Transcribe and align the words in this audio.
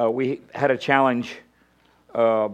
Uh, 0.00 0.10
we 0.10 0.40
had 0.54 0.70
a 0.70 0.78
challenge 0.78 1.36
uh, 2.14 2.48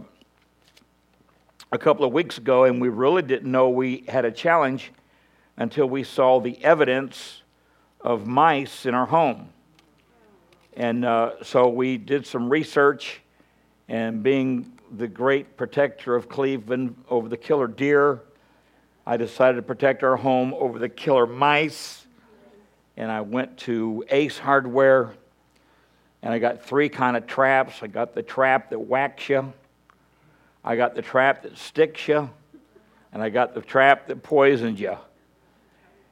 a 1.70 1.78
couple 1.78 2.04
of 2.04 2.12
weeks 2.12 2.38
ago, 2.38 2.64
and 2.64 2.80
we 2.80 2.88
really 2.88 3.22
didn't 3.22 3.48
know 3.52 3.68
we 3.68 4.04
had 4.08 4.24
a 4.24 4.32
challenge 4.32 4.90
until 5.56 5.88
we 5.88 6.02
saw 6.02 6.40
the 6.40 6.62
evidence 6.64 7.42
of 8.00 8.26
mice 8.26 8.84
in 8.84 8.94
our 8.94 9.06
home. 9.06 9.48
And 10.74 11.04
uh, 11.04 11.34
so 11.44 11.68
we 11.68 11.98
did 11.98 12.26
some 12.26 12.50
research, 12.50 13.20
and 13.86 14.24
being 14.24 14.72
the 14.96 15.06
great 15.06 15.56
protector 15.56 16.16
of 16.16 16.28
Cleveland 16.28 16.96
over 17.08 17.28
the 17.28 17.36
killer 17.36 17.68
deer, 17.68 18.22
I 19.06 19.16
decided 19.16 19.56
to 19.56 19.62
protect 19.62 20.02
our 20.02 20.16
home 20.16 20.52
over 20.54 20.80
the 20.80 20.88
killer 20.88 21.26
mice. 21.26 22.06
And 22.96 23.08
I 23.08 23.20
went 23.20 23.56
to 23.58 24.04
Ace 24.10 24.36
Hardware, 24.36 25.12
and 26.26 26.34
I 26.34 26.40
got 26.40 26.60
three 26.60 26.88
kind 26.88 27.16
of 27.16 27.28
traps. 27.28 27.84
I 27.84 27.86
got 27.86 28.12
the 28.12 28.22
trap 28.22 28.70
that 28.70 28.80
whacks 28.80 29.28
you. 29.28 29.52
I 30.64 30.74
got 30.74 30.96
the 30.96 31.00
trap 31.00 31.44
that 31.44 31.56
sticks 31.56 32.08
you, 32.08 32.28
and 33.12 33.22
I 33.22 33.28
got 33.28 33.54
the 33.54 33.60
trap 33.60 34.08
that 34.08 34.24
poisons 34.24 34.80
you. 34.80 34.96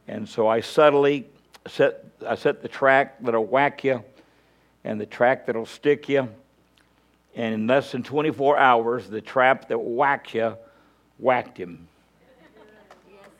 And 0.06 0.28
so 0.28 0.46
I 0.46 0.60
subtly 0.60 1.26
set, 1.66 2.04
I 2.24 2.36
set 2.36 2.62
the 2.62 2.68
track 2.68 3.16
that'll 3.22 3.44
whack 3.44 3.82
you 3.82 4.04
and 4.84 5.00
the 5.00 5.06
track 5.06 5.46
that'll 5.46 5.66
stick 5.66 6.08
you. 6.08 6.28
And 7.34 7.52
in 7.52 7.66
less 7.66 7.90
than 7.90 8.04
24 8.04 8.56
hours, 8.56 9.08
the 9.08 9.20
trap 9.20 9.66
that 9.66 9.78
whacked 9.78 10.32
you 10.32 10.56
whacked 11.18 11.58
him. 11.58 11.88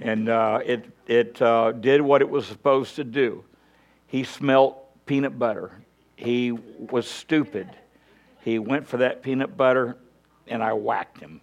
And 0.01 0.29
uh, 0.29 0.59
it, 0.67 0.87
it 1.07 1.41
uh, 1.41 1.71
did 1.71 2.01
what 2.01 2.21
it 2.21 2.29
was 2.29 2.47
supposed 2.47 2.97
to 2.97 3.05
do. 3.05 3.45
He 4.09 4.25
smelt 4.25 5.07
peanut 5.07 5.39
butter. 5.39 5.71
He 6.17 6.53
was 6.53 7.09
stupid. 7.09 7.69
He 8.43 8.59
went 8.59 8.87
for 8.87 8.99
that 8.99 9.23
peanut 9.23 9.57
butter 9.57 9.97
and 10.47 10.63
I 10.63 10.73
whacked 10.73 11.19
him. 11.21 11.41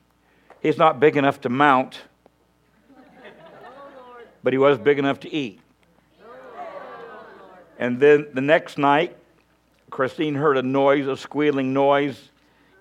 He's 0.61 0.77
not 0.77 0.99
big 0.99 1.17
enough 1.17 1.41
to 1.41 1.49
mount, 1.49 1.99
but 4.43 4.53
he 4.53 4.59
was 4.59 4.77
big 4.77 4.99
enough 4.99 5.19
to 5.21 5.33
eat. 5.33 5.59
And 7.79 7.99
then 7.99 8.27
the 8.33 8.41
next 8.41 8.77
night, 8.77 9.17
Christine 9.89 10.35
heard 10.35 10.57
a 10.57 10.61
noise, 10.61 11.07
a 11.07 11.17
squealing 11.17 11.73
noise 11.73 12.29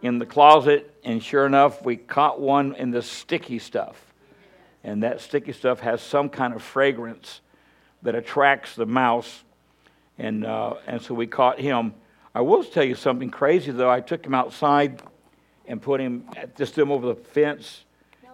in 0.03 0.19
the 0.19 0.27
closet, 0.27 0.95
and 1.05 1.23
sure 1.23 1.47
enough, 1.47 1.85
we 1.85 1.97
caught 1.97 2.41
one 2.41 2.75
in 2.75 2.91
the 2.91 3.03
sticky 3.03 3.59
stuff. 3.59 4.13
And 4.85 5.03
that 5.03 5.21
sticky 5.21 5.53
stuff 5.53 5.81
has 5.81 6.03
some 6.03 6.29
kind 6.29 6.55
of 6.55 6.63
fragrance 6.63 7.41
that 8.03 8.15
attracts 8.15 8.75
the 8.75 8.87
mouse. 8.87 9.43
And, 10.21 10.45
uh, 10.45 10.75
and 10.87 11.01
so 11.01 11.15
we 11.15 11.27
caught 11.27 11.59
him. 11.59 11.95
I 12.35 12.43
will 12.43 12.63
tell 12.63 12.85
you 12.85 12.95
something 12.95 13.31
crazy, 13.31 13.73
though. 13.73 13.91
I 13.91 14.01
took 14.01 14.25
him 14.25 14.35
outside 14.35 15.03
and 15.67 15.81
put 15.81 15.99
him 15.99 16.29
just 16.59 16.77
him 16.77 16.93
over 16.93 17.07
the 17.07 17.15
fence. 17.15 17.85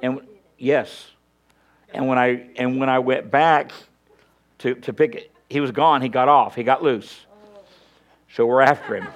And 0.03 0.21
yes, 0.59 1.07
and 1.95 2.09
when 2.09 2.19
I 2.19 2.49
and 2.57 2.81
when 2.81 2.89
I 2.89 2.99
went 2.99 3.31
back 3.31 3.71
to 4.59 4.75
to 4.75 4.93
pick 4.93 5.15
it, 5.15 5.33
he 5.49 5.61
was 5.61 5.71
gone. 5.71 6.03
He 6.03 6.09
got 6.09 6.29
off. 6.29 6.57
He 6.57 6.65
got 6.65 6.83
loose. 6.83 7.25
So 8.35 8.47
we're 8.47 8.63
after 8.63 8.97
him. 8.97 9.07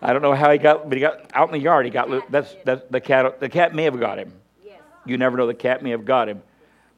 I 0.00 0.12
don't 0.12 0.22
know 0.22 0.34
how 0.34 0.50
he 0.52 0.58
got, 0.58 0.88
but 0.88 0.96
he 0.96 1.00
got 1.00 1.28
out 1.34 1.48
in 1.48 1.52
the 1.52 1.58
yard. 1.60 1.86
He 1.86 1.90
got 1.90 2.08
loose. 2.08 2.22
That's 2.30 2.54
that's 2.64 2.82
the 2.88 3.00
cat. 3.00 3.40
The 3.40 3.48
cat 3.48 3.74
may 3.74 3.82
have 3.82 3.98
got 3.98 4.18
him. 4.18 4.32
You 5.04 5.18
never 5.18 5.36
know. 5.36 5.48
The 5.48 5.54
cat 5.54 5.82
may 5.82 5.90
have 5.90 6.04
got 6.04 6.28
him. 6.28 6.42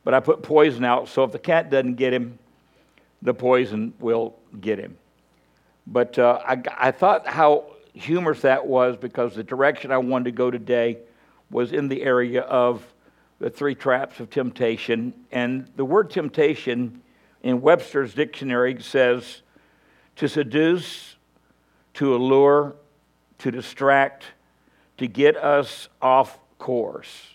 But 0.05 0.13
I 0.13 0.21
put 0.21 0.43
poison 0.43 0.85
out, 0.85 1.09
so 1.09 1.25
if 1.25 1.33
the 1.33 1.39
cat 1.39 1.71
doesn't 1.71 1.95
get 1.95 2.13
him, 2.13 2.39
the 3.23 3.35
poison 3.35 3.95
will 3.99 4.37
get 4.61 4.79
him. 4.79 4.97
But 5.87 6.19
uh, 6.19 6.41
I, 6.47 6.63
I 6.77 6.91
thought 6.91 7.27
how 7.27 7.65
humorous 7.95 8.43
that 8.43 8.67
was 8.67 8.97
because 8.97 9.35
the 9.35 9.45
direction 9.45 9.91
I 9.91 9.99
wanted 9.99 10.25
to 10.25 10.33
go 10.33 10.51
today 10.51 10.99
was 11.51 11.73
in 11.73 11.89
the 11.89 12.03
area 12.03 12.43
of 12.43 12.85
the 13.39 13.51
three 13.51 13.75
traps 13.75 14.21
of 14.21 14.31
temptation. 14.31 15.15
And 15.31 15.69
the 15.77 15.85
word 15.85 16.11
temptation 16.11 17.03
in 17.43 17.61
Webster's 17.61 18.15
dictionary 18.15 18.81
says 18.81 19.43
to 20.17 20.29
seduce, 20.29 21.17
to 21.95 22.15
allure, 22.15 22.75
to 23.39 23.51
distract, 23.51 24.25
to 24.99 25.07
get 25.07 25.37
us 25.37 25.89
off 26.01 26.39
course. 26.59 27.35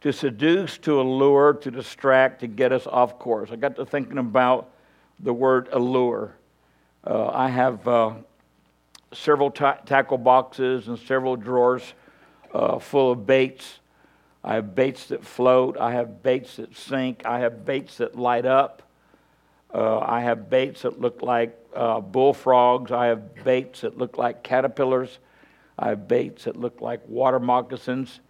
To 0.00 0.12
seduce, 0.12 0.78
to 0.78 1.00
allure, 1.00 1.52
to 1.54 1.70
distract, 1.70 2.40
to 2.40 2.48
get 2.48 2.72
us 2.72 2.86
off 2.86 3.18
course. 3.18 3.50
I 3.52 3.56
got 3.56 3.76
to 3.76 3.86
thinking 3.86 4.18
about 4.18 4.70
the 5.22 5.32
word 5.32 5.68
allure. 5.72 6.34
Uh, 7.04 7.28
I 7.28 7.48
have 7.48 7.86
uh, 7.86 8.14
several 9.12 9.50
ta- 9.50 9.78
tackle 9.86 10.18
boxes 10.18 10.88
and 10.88 10.98
several 10.98 11.36
drawers 11.36 11.94
uh, 12.52 12.78
full 12.78 13.12
of 13.12 13.26
baits. 13.26 13.78
I 14.44 14.54
have 14.54 14.74
baits 14.74 15.06
that 15.06 15.24
float. 15.24 15.78
I 15.78 15.92
have 15.92 16.22
baits 16.22 16.56
that 16.56 16.76
sink. 16.76 17.22
I 17.24 17.40
have 17.40 17.64
baits 17.64 17.98
that 17.98 18.16
light 18.16 18.44
up. 18.44 18.82
Uh, 19.72 20.00
I 20.00 20.20
have 20.20 20.50
baits 20.50 20.82
that 20.82 21.00
look 21.00 21.22
like 21.22 21.56
uh, 21.74 22.00
bullfrogs. 22.00 22.90
I 22.90 23.06
have 23.06 23.44
baits 23.44 23.82
that 23.82 23.96
look 23.96 24.18
like 24.18 24.42
caterpillars. 24.42 25.18
I 25.78 25.90
have 25.90 26.08
baits 26.08 26.44
that 26.44 26.56
look 26.56 26.80
like 26.80 27.08
water 27.08 27.38
moccasins. 27.38 28.20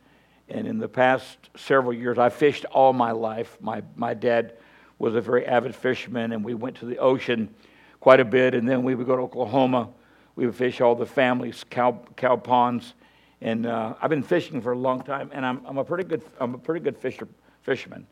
And 0.48 0.66
in 0.66 0.78
the 0.78 0.88
past 0.88 1.38
several 1.56 1.94
years, 1.94 2.18
I 2.18 2.28
fished 2.28 2.66
all 2.66 2.92
my 2.92 3.12
life. 3.12 3.56
My, 3.60 3.82
my 3.96 4.14
dad 4.14 4.54
was 5.02 5.14
a 5.14 5.20
very 5.20 5.44
avid 5.46 5.74
fisherman, 5.74 6.32
and 6.32 6.42
we 6.42 6.54
went 6.54 6.76
to 6.76 6.86
the 6.86 6.96
ocean 6.98 7.54
quite 8.00 8.20
a 8.20 8.24
bit. 8.24 8.54
And 8.54 8.66
then 8.68 8.82
we 8.82 8.94
would 8.94 9.06
go 9.06 9.16
to 9.16 9.22
Oklahoma 9.22 9.90
we 10.34 10.46
would 10.46 10.54
fish 10.54 10.80
all 10.80 10.94
the 10.94 11.06
families, 11.06 11.64
cow, 11.68 12.00
cow 12.16 12.36
ponds. 12.36 12.94
And 13.40 13.66
uh, 13.66 13.94
I've 14.00 14.10
been 14.10 14.22
fishing 14.22 14.60
for 14.60 14.72
a 14.72 14.78
long 14.78 15.02
time, 15.02 15.30
and 15.32 15.44
I'm, 15.44 15.64
I'm, 15.66 15.78
a, 15.78 15.84
pretty 15.84 16.04
good, 16.04 16.22
I'm 16.40 16.54
a 16.54 16.58
pretty 16.58 16.82
good 16.82 16.96
fisher, 16.96 17.28
fisherman. 17.62 18.06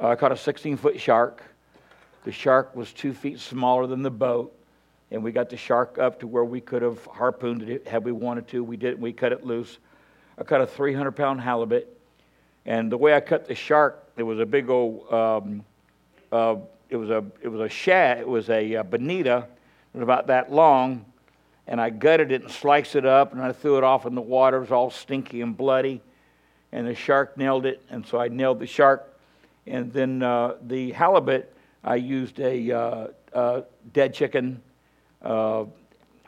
Uh, 0.00 0.08
I 0.08 0.16
caught 0.16 0.32
a 0.32 0.36
16 0.36 0.76
foot 0.76 0.98
shark. 0.98 1.42
The 2.24 2.32
shark 2.32 2.74
was 2.74 2.92
two 2.92 3.12
feet 3.12 3.38
smaller 3.38 3.86
than 3.86 4.02
the 4.02 4.10
boat, 4.10 4.56
and 5.10 5.22
we 5.22 5.30
got 5.30 5.50
the 5.50 5.56
shark 5.56 5.98
up 5.98 6.18
to 6.20 6.26
where 6.26 6.44
we 6.44 6.60
could 6.60 6.82
have 6.82 7.04
harpooned 7.06 7.62
it 7.62 7.86
had 7.86 8.04
we 8.04 8.12
wanted 8.12 8.48
to. 8.48 8.64
We 8.64 8.76
didn't, 8.76 9.00
we 9.00 9.12
cut 9.12 9.32
it 9.32 9.44
loose. 9.44 9.78
I 10.38 10.44
caught 10.44 10.62
a 10.62 10.66
300 10.66 11.12
pound 11.12 11.40
halibut, 11.42 11.96
and 12.64 12.90
the 12.90 12.96
way 12.96 13.14
I 13.14 13.20
cut 13.20 13.46
the 13.46 13.54
shark, 13.54 14.08
it 14.16 14.22
was 14.22 14.40
a 14.40 14.46
big 14.46 14.70
old, 14.70 15.12
um, 15.12 15.64
uh, 16.32 16.56
it 16.88 16.96
was 16.96 17.10
a, 17.10 17.24
it 17.40 17.48
was 17.48 17.60
a 17.60 17.68
shad, 17.68 18.18
it 18.18 18.28
was 18.28 18.50
a, 18.50 18.76
uh, 18.76 18.82
bonita, 18.82 19.46
it 19.94 19.96
was 19.96 20.02
about 20.02 20.26
that 20.28 20.52
long, 20.52 21.04
and 21.66 21.80
I 21.80 21.90
gutted 21.90 22.32
it 22.32 22.42
and 22.42 22.50
sliced 22.50 22.96
it 22.96 23.06
up, 23.06 23.32
and 23.32 23.40
I 23.40 23.52
threw 23.52 23.78
it 23.78 23.84
off 23.84 24.06
in 24.06 24.14
the 24.14 24.20
water. 24.20 24.58
It 24.58 24.60
was 24.60 24.72
all 24.72 24.90
stinky 24.90 25.40
and 25.40 25.56
bloody, 25.56 26.02
and 26.72 26.86
the 26.86 26.94
shark 26.94 27.36
nailed 27.36 27.66
it, 27.66 27.82
and 27.90 28.06
so 28.06 28.18
I 28.18 28.28
nailed 28.28 28.58
the 28.58 28.66
shark. 28.66 29.08
And 29.66 29.92
then 29.92 30.22
uh, 30.22 30.56
the 30.62 30.92
halibut, 30.92 31.54
I 31.84 31.96
used 31.96 32.40
a 32.40 32.72
uh, 32.72 33.06
uh, 33.32 33.62
dead 33.92 34.12
chicken. 34.12 34.60
Uh, 35.20 35.64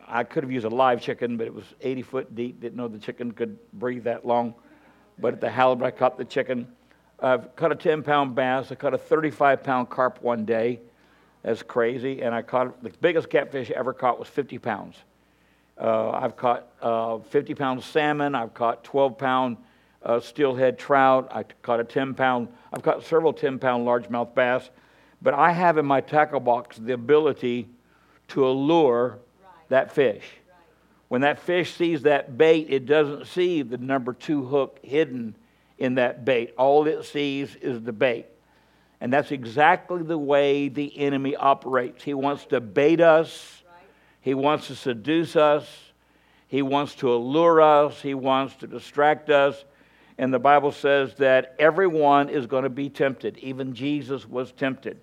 I 0.06 0.22
could 0.22 0.44
have 0.44 0.53
used 0.53 0.66
a 0.66 0.70
live 0.70 1.00
chicken, 1.00 1.37
but 1.37 1.47
it 1.47 1.54
was 1.54 1.64
80 1.81 2.03
foot 2.03 2.34
deep. 2.34 2.60
Didn't 2.60 2.76
know 2.76 2.88
the 2.88 2.98
chicken 2.98 3.32
could 3.32 3.59
breathe 3.72 4.04
that 4.04 4.26
long. 4.26 4.54
But 5.19 5.34
at 5.34 5.41
the 5.41 5.50
halibut, 5.50 5.87
I 5.87 5.91
caught 5.91 6.16
the 6.19 6.25
chicken. 6.25 6.69
I've 7.20 7.54
caught 7.56 7.72
a 7.72 7.76
10 7.76 8.02
pound 8.02 8.34
bass. 8.34 8.70
I 8.70 8.75
caught 8.75 8.94
a 8.94 8.98
35 8.98 9.62
pound 9.62 9.91
carp 9.91 10.22
one 10.22 10.44
day. 10.44 10.80
That's 11.42 11.62
crazy. 11.62 12.22
And 12.22 12.34
I 12.34 12.42
caught 12.42 12.82
the 12.82 12.91
biggest 13.00 13.30
catfish 13.30 13.70
I 13.70 13.75
ever 13.75 13.92
caught 13.92 14.19
was 14.19 14.28
50 14.28 14.58
pounds. 14.58 14.97
Uh, 15.78 16.10
I've 16.10 16.36
caught 16.36 16.69
uh, 16.80 17.19
50 17.19 17.54
pound 17.54 17.82
salmon. 17.82 18.34
I've 18.34 18.54
caught 18.54 18.84
12 18.84 19.19
pound 19.19 19.56
uh, 20.04 20.20
steelhead 20.20 20.78
trout. 20.78 21.28
I 21.32 21.44
caught 21.62 21.80
a 21.80 21.84
10 21.84 22.14
pound, 22.14 22.48
I've 22.72 22.82
caught 22.82 23.04
several 23.04 23.32
10 23.32 23.58
pound 23.58 23.86
largemouth 23.86 24.34
bass. 24.34 24.69
But 25.22 25.34
I 25.34 25.52
have 25.52 25.78
in 25.78 25.86
my 25.86 26.00
tackle 26.00 26.41
box 26.41 26.76
the 26.76 26.92
ability 26.92 27.69
to 28.28 28.46
allure 28.46 29.19
right. 29.42 29.69
that 29.70 29.92
fish. 29.92 30.22
Right. 30.48 30.58
When 31.08 31.20
that 31.22 31.38
fish 31.38 31.75
sees 31.75 32.02
that 32.02 32.37
bait, 32.37 32.67
it 32.69 32.84
doesn't 32.84 33.26
see 33.26 33.62
the 33.62 33.78
number 33.78 34.12
two 34.12 34.44
hook 34.44 34.78
hidden 34.82 35.34
in 35.79 35.97
that 35.97 36.25
bait. 36.25 36.55
All 36.56 36.87
it 36.87 37.05
sees 37.05 37.55
is 37.56 37.82
the 37.82 37.93
bait. 37.93 38.26
And 39.00 39.12
that's 39.12 39.32
exactly 39.32 40.03
the 40.03 40.19
way 40.19 40.69
the 40.69 40.99
enemy 40.99 41.37
operates. 41.37 42.05
He 42.05 42.15
wants 42.15 42.47
to 42.47 42.61
bait 42.61 43.00
us 43.00 43.62
he 44.25 44.32
wants 44.32 44.69
to 44.69 44.75
seduce 44.75 45.37
us. 45.37 45.69
He 46.49 46.62
wants 46.62 46.94
to 46.97 47.12
allure 47.12 47.61
us. 47.61 48.00
He 48.00 48.15
wants 48.15 48.55
to 48.56 48.67
distract 48.67 49.29
us. 49.29 49.67
And 50.17 50.32
the 50.32 50.38
Bible 50.38 50.73
says 50.73 51.15
that 51.17 51.55
everyone 51.59 52.31
is 52.31 52.47
going 52.47 52.62
to 52.62 52.70
be 52.70 52.88
tempted. 52.88 53.37
Even 53.38 53.75
Jesus 53.75 54.27
was 54.27 54.50
tempted. 54.53 54.99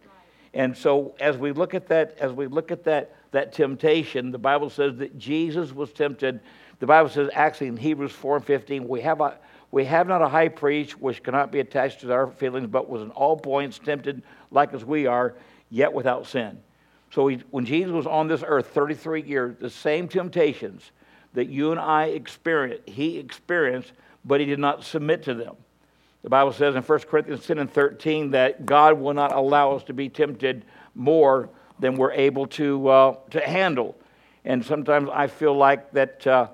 And 0.55 0.75
so 0.75 1.13
as 1.19 1.37
we 1.37 1.51
look 1.51 1.75
at 1.75 1.87
that, 1.89 2.17
as 2.19 2.33
we 2.33 2.47
look 2.47 2.71
at 2.71 2.83
that, 2.85 3.15
that 3.29 3.53
temptation, 3.53 4.31
the 4.31 4.39
Bible 4.39 4.71
says 4.71 4.95
that 4.97 5.19
Jesus 5.19 5.71
was 5.71 5.93
tempted. 5.93 6.39
The 6.79 6.87
Bible 6.87 7.09
says 7.09 7.29
actually 7.35 7.67
in 7.67 7.77
Hebrews 7.77 8.13
4 8.13 8.37
and 8.37 8.45
15, 8.45 8.87
we 8.87 9.01
have 9.01 9.21
a 9.21 9.37
we 9.71 9.85
have 9.85 10.07
not 10.07 10.21
a 10.21 10.27
high 10.27 10.49
priest 10.49 10.99
which 10.99 11.23
cannot 11.23 11.51
be 11.51 11.59
attached 11.59 12.01
to 12.01 12.13
our 12.13 12.27
feelings, 12.27 12.67
but 12.67 12.89
was 12.89 13.01
in 13.01 13.09
all 13.11 13.37
points 13.37 13.79
tempted 13.79 14.21
like 14.51 14.73
as 14.73 14.83
we 14.83 15.07
are, 15.07 15.33
yet 15.69 15.93
without 15.93 16.27
sin. 16.27 16.59
So 17.11 17.27
he, 17.27 17.41
when 17.51 17.65
Jesus 17.65 17.91
was 17.91 18.05
on 18.05 18.27
this 18.27 18.43
earth 18.45 18.67
33 18.67 19.23
years, 19.23 19.55
the 19.59 19.69
same 19.69 20.07
temptations 20.07 20.91
that 21.33 21.47
you 21.47 21.71
and 21.71 21.79
I 21.79 22.05
experienced, 22.05 22.87
he 22.87 23.17
experienced, 23.17 23.93
but 24.25 24.39
he 24.39 24.45
did 24.45 24.59
not 24.59 24.83
submit 24.83 25.23
to 25.23 25.33
them. 25.33 25.55
The 26.23 26.29
Bible 26.29 26.51
says 26.51 26.75
in 26.75 26.83
1 26.83 26.99
Corinthians 26.99 27.45
10 27.45 27.57
and 27.57 27.71
13 27.71 28.31
that 28.31 28.65
God 28.65 28.99
will 28.99 29.13
not 29.13 29.31
allow 29.31 29.71
us 29.75 29.83
to 29.85 29.93
be 29.93 30.07
tempted 30.09 30.65
more 30.93 31.49
than 31.79 31.95
we're 31.95 32.11
able 32.11 32.45
to, 32.47 32.87
uh, 32.87 33.15
to 33.31 33.39
handle. 33.39 33.95
And 34.45 34.63
sometimes 34.63 35.09
I 35.11 35.27
feel 35.27 35.55
like 35.55 35.91
that 35.93 36.27
uh, 36.27 36.49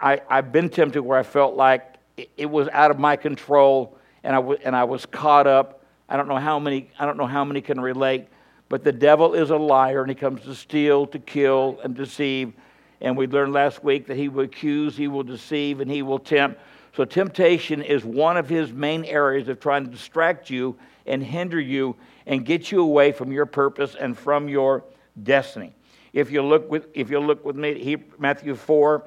I, 0.00 0.20
I've 0.28 0.50
been 0.50 0.68
tempted 0.68 1.02
where 1.02 1.18
I 1.18 1.22
felt 1.22 1.54
like 1.54 1.91
it, 2.16 2.30
it 2.36 2.46
was 2.46 2.68
out 2.68 2.90
of 2.90 2.98
my 2.98 3.16
control 3.16 3.96
and 4.24 4.34
I, 4.34 4.38
w- 4.38 4.58
and 4.64 4.76
I 4.76 4.84
was 4.84 5.06
caught 5.06 5.46
up. 5.46 5.84
I 6.08 6.16
don't 6.16 6.28
know 6.28 6.36
how 6.36 6.58
many, 6.58 6.90
I 6.98 7.06
don't 7.06 7.16
know 7.16 7.26
how 7.26 7.44
many 7.44 7.60
can 7.60 7.80
relate, 7.80 8.26
but 8.68 8.84
the 8.84 8.92
devil 8.92 9.34
is 9.34 9.50
a 9.50 9.56
liar 9.56 10.02
and 10.02 10.10
he 10.10 10.14
comes 10.14 10.42
to 10.42 10.54
steal, 10.54 11.06
to 11.06 11.18
kill, 11.18 11.80
and 11.82 11.94
deceive. 11.94 12.52
And 13.00 13.16
we 13.16 13.26
learned 13.26 13.52
last 13.52 13.82
week 13.82 14.06
that 14.06 14.16
he 14.16 14.28
will 14.28 14.44
accuse, 14.44 14.96
he 14.96 15.08
will 15.08 15.24
deceive, 15.24 15.80
and 15.80 15.90
he 15.90 16.02
will 16.02 16.18
tempt. 16.18 16.60
So, 16.94 17.04
temptation 17.04 17.82
is 17.82 18.04
one 18.04 18.36
of 18.36 18.48
his 18.48 18.70
main 18.70 19.04
areas 19.06 19.48
of 19.48 19.58
trying 19.58 19.84
to 19.86 19.90
distract 19.90 20.50
you 20.50 20.76
and 21.06 21.22
hinder 21.22 21.58
you 21.58 21.96
and 22.26 22.44
get 22.44 22.70
you 22.70 22.82
away 22.82 23.12
from 23.12 23.32
your 23.32 23.46
purpose 23.46 23.96
and 23.98 24.16
from 24.16 24.48
your 24.48 24.84
destiny. 25.22 25.72
If 26.12 26.30
you 26.30 26.42
look 26.42 26.70
with, 26.70 26.86
if 26.94 27.10
you 27.10 27.18
look 27.18 27.44
with 27.44 27.56
me, 27.56 27.82
he, 27.82 27.96
Matthew 28.18 28.54
4, 28.54 29.02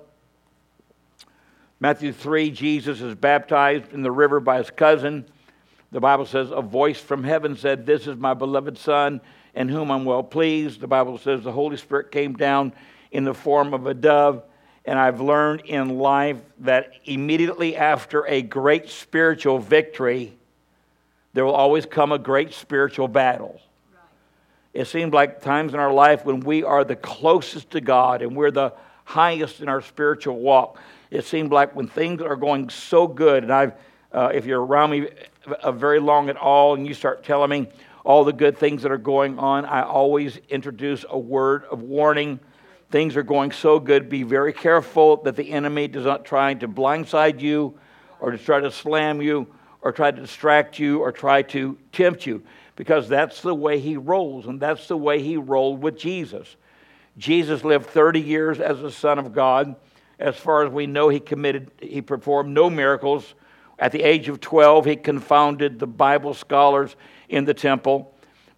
Matthew 1.80 2.14
3, 2.14 2.52
Jesus 2.52 3.02
is 3.02 3.16
baptized 3.16 3.94
in 3.94 4.02
the 4.02 4.12
river 4.12 4.40
by 4.40 4.58
his 4.58 4.70
cousin. 4.70 5.26
The 5.92 6.00
Bible 6.00 6.26
says, 6.26 6.50
A 6.52 6.62
voice 6.62 7.00
from 7.00 7.24
heaven 7.24 7.56
said, 7.58 7.86
This 7.86 8.08
is 8.08 8.18
my 8.18 8.34
beloved 8.34 8.78
Son, 8.78 9.20
in 9.54 9.68
whom 9.70 9.92
I'm 9.92 10.06
well 10.06 10.24
pleased. 10.24 10.80
The 10.80 10.88
Bible 10.88 11.18
says, 11.18 11.44
The 11.44 11.52
Holy 11.52 11.78
Spirit 11.78 12.12
came 12.12 12.34
down 12.34 12.74
in 13.12 13.24
the 13.24 13.34
form 13.34 13.74
of 13.74 13.88
a 13.88 13.94
dove. 13.94 14.44
And 14.86 15.00
I've 15.00 15.20
learned 15.20 15.62
in 15.62 15.98
life 15.98 16.38
that 16.60 16.92
immediately 17.06 17.76
after 17.76 18.26
a 18.28 18.42
great 18.42 18.90
spiritual 18.90 19.60
victory, 19.60 20.38
there 21.34 21.44
will 21.44 21.56
always 21.56 21.86
come 21.86 22.12
a 22.12 22.20
great 22.20 22.54
spiritual 22.54 23.08
battle. 23.08 23.60
It 24.74 24.86
seems 24.86 25.14
like 25.14 25.42
times 25.42 25.74
in 25.74 25.80
our 25.80 25.92
life 25.92 26.24
when 26.24 26.42
we 26.42 26.64
are 26.64 26.84
the 26.84 26.96
closest 26.96 27.72
to 27.72 27.82
God 27.82 28.22
and 28.22 28.36
we're 28.36 28.52
the 28.52 28.74
highest 29.06 29.62
in 29.62 29.70
our 29.70 29.82
spiritual 29.82 30.38
walk, 30.38 30.80
it 31.16 31.26
seems 31.26 31.52
like 31.52 31.76
when 31.76 31.88
things 31.88 32.22
are 32.22 32.36
going 32.36 32.70
so 32.70 33.08
good, 33.08 33.44
and 33.44 33.52
I've, 33.52 33.74
uh, 34.12 34.32
if 34.34 34.46
you're 34.46 34.64
around 34.64 34.92
me 34.92 35.08
uh, 35.62 35.72
very 35.72 36.00
long 36.00 36.30
at 36.30 36.38
all 36.38 36.76
and 36.76 36.86
you 36.86 36.94
start 36.94 37.24
telling 37.24 37.50
me 37.50 37.68
all 38.04 38.24
the 38.24 38.34
good 38.34 38.58
things 38.58 38.84
that 38.84 38.92
are 38.92 38.98
going 38.98 39.40
on, 39.40 39.66
I 39.66 39.84
always 39.84 40.38
introduce 40.50 41.06
a 41.10 41.18
word 41.18 41.64
of 41.66 41.82
warning. 41.82 42.40
Things 42.92 43.16
are 43.16 43.24
going 43.24 43.52
so 43.52 43.80
good. 43.80 44.10
Be 44.10 44.24
very 44.24 44.54
careful 44.54 45.18
that 45.24 45.36
the 45.36 45.52
enemy 45.52 45.88
does 45.88 46.06
not 46.06 46.26
try 46.26 46.54
to 46.54 46.68
blindside 46.68 47.40
you 47.40 47.78
or 48.20 48.32
to 48.32 48.38
try 48.38 48.60
to 48.60 48.72
slam 48.72 49.22
you 49.22 49.48
or 49.82 49.92
try 49.92 50.12
to 50.12 50.22
distract 50.22 50.80
you 50.80 51.00
or 51.00 51.12
try 51.12 51.42
to 51.44 51.78
tempt 51.92 52.26
you 52.26 52.44
because 52.76 53.08
that's 53.08 53.42
the 53.42 53.56
way 53.56 53.80
he 53.80 53.98
rolls 53.98 54.48
and 54.48 54.60
that's 54.60 54.88
the 54.88 54.98
way 54.98 55.22
he 55.22 55.38
rolled 55.38 55.82
with 55.82 55.98
Jesus. 55.98 56.56
Jesus 57.18 57.64
lived 57.64 57.86
30 57.88 58.20
years 58.20 58.60
as 58.60 58.82
the 58.82 58.92
Son 58.92 59.18
of 59.18 59.34
God. 59.34 59.76
As 60.20 60.36
far 60.36 60.66
as 60.66 60.72
we 60.72 60.88
know, 60.88 61.10
he 61.10 61.20
committed, 61.20 61.72
he 61.82 62.02
performed 62.02 62.54
no 62.54 62.70
miracles. 62.70 63.36
At 63.78 63.92
the 63.92 64.04
age 64.04 64.30
of 64.30 64.40
12, 64.40 64.86
he 64.86 64.96
confounded 64.96 65.80
the 65.80 65.88
Bible 65.88 66.34
scholars 66.34 66.96
in 67.28 67.46
the 67.46 67.54
temple, 67.54 68.14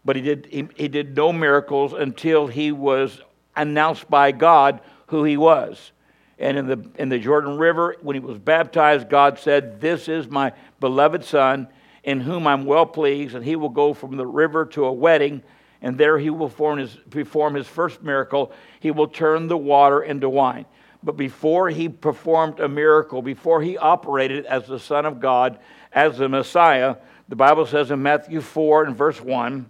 but 0.05 0.15
he 0.15 0.21
did, 0.21 0.47
he, 0.51 0.67
he 0.75 0.87
did 0.87 1.15
no 1.15 1.33
miracles 1.33 1.93
until 1.93 2.47
he 2.47 2.71
was 2.71 3.21
announced 3.55 4.09
by 4.09 4.31
God 4.31 4.81
who 5.07 5.23
he 5.23 5.37
was. 5.37 5.91
And 6.39 6.57
in 6.57 6.67
the, 6.67 6.89
in 6.99 7.09
the 7.09 7.17
Jordan 7.17 7.57
River, 7.57 7.95
when 8.01 8.15
he 8.15 8.19
was 8.19 8.37
baptized, 8.37 9.09
God 9.09 9.39
said, 9.39 9.81
This 9.81 10.07
is 10.07 10.27
my 10.27 10.53
beloved 10.79 11.23
Son, 11.23 11.67
in 12.03 12.21
whom 12.21 12.45
I'm 12.45 12.65
well 12.65 12.85
pleased, 12.85 13.33
and 13.33 13.43
he 13.43 13.55
will 13.55 13.69
go 13.69 13.93
from 13.93 14.17
the 14.17 14.25
river 14.25 14.65
to 14.67 14.85
a 14.85 14.93
wedding, 14.93 15.41
and 15.81 15.97
there 15.97 16.19
he 16.19 16.29
will 16.29 16.49
perform 16.49 16.77
his, 16.77 16.95
perform 17.09 17.55
his 17.55 17.67
first 17.67 18.03
miracle. 18.03 18.51
He 18.79 18.91
will 18.91 19.07
turn 19.07 19.47
the 19.47 19.57
water 19.57 20.03
into 20.03 20.29
wine. 20.29 20.65
But 21.07 21.15
before 21.15 21.69
he 21.69 21.87
performed 21.87 22.59
a 22.59 22.67
miracle, 22.67 23.21
before 23.21 23.61
he 23.61 23.77
operated 23.77 24.45
as 24.45 24.67
the 24.67 24.77
Son 24.77 25.05
of 25.05 25.21
God, 25.21 25.57
as 25.93 26.17
the 26.17 26.27
Messiah, 26.27 26.97
the 27.29 27.35
Bible 27.37 27.65
says 27.65 27.91
in 27.91 28.03
Matthew 28.03 28.41
4 28.41 28.83
and 28.83 28.93
verse 28.93 29.21
1 29.21 29.69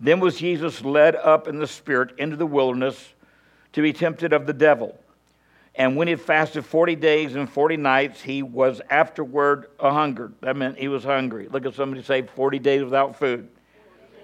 Then 0.00 0.18
was 0.18 0.36
Jesus 0.36 0.84
led 0.84 1.14
up 1.14 1.46
in 1.46 1.60
the 1.60 1.68
Spirit 1.68 2.18
into 2.18 2.34
the 2.34 2.44
wilderness 2.44 3.14
to 3.74 3.82
be 3.82 3.92
tempted 3.92 4.32
of 4.32 4.48
the 4.48 4.52
devil. 4.52 4.98
And 5.76 5.94
when 5.94 6.08
he 6.08 6.16
fasted 6.16 6.64
40 6.64 6.96
days 6.96 7.36
and 7.36 7.48
40 7.48 7.76
nights, 7.76 8.20
he 8.20 8.42
was 8.42 8.80
afterward 8.90 9.66
a 9.78 9.92
hungered. 9.92 10.34
That 10.40 10.56
meant 10.56 10.76
he 10.76 10.88
was 10.88 11.04
hungry. 11.04 11.46
Look 11.48 11.66
at 11.66 11.74
somebody 11.74 12.02
say 12.02 12.22
40 12.22 12.58
days 12.58 12.82
without 12.82 13.16
food. 13.16 13.48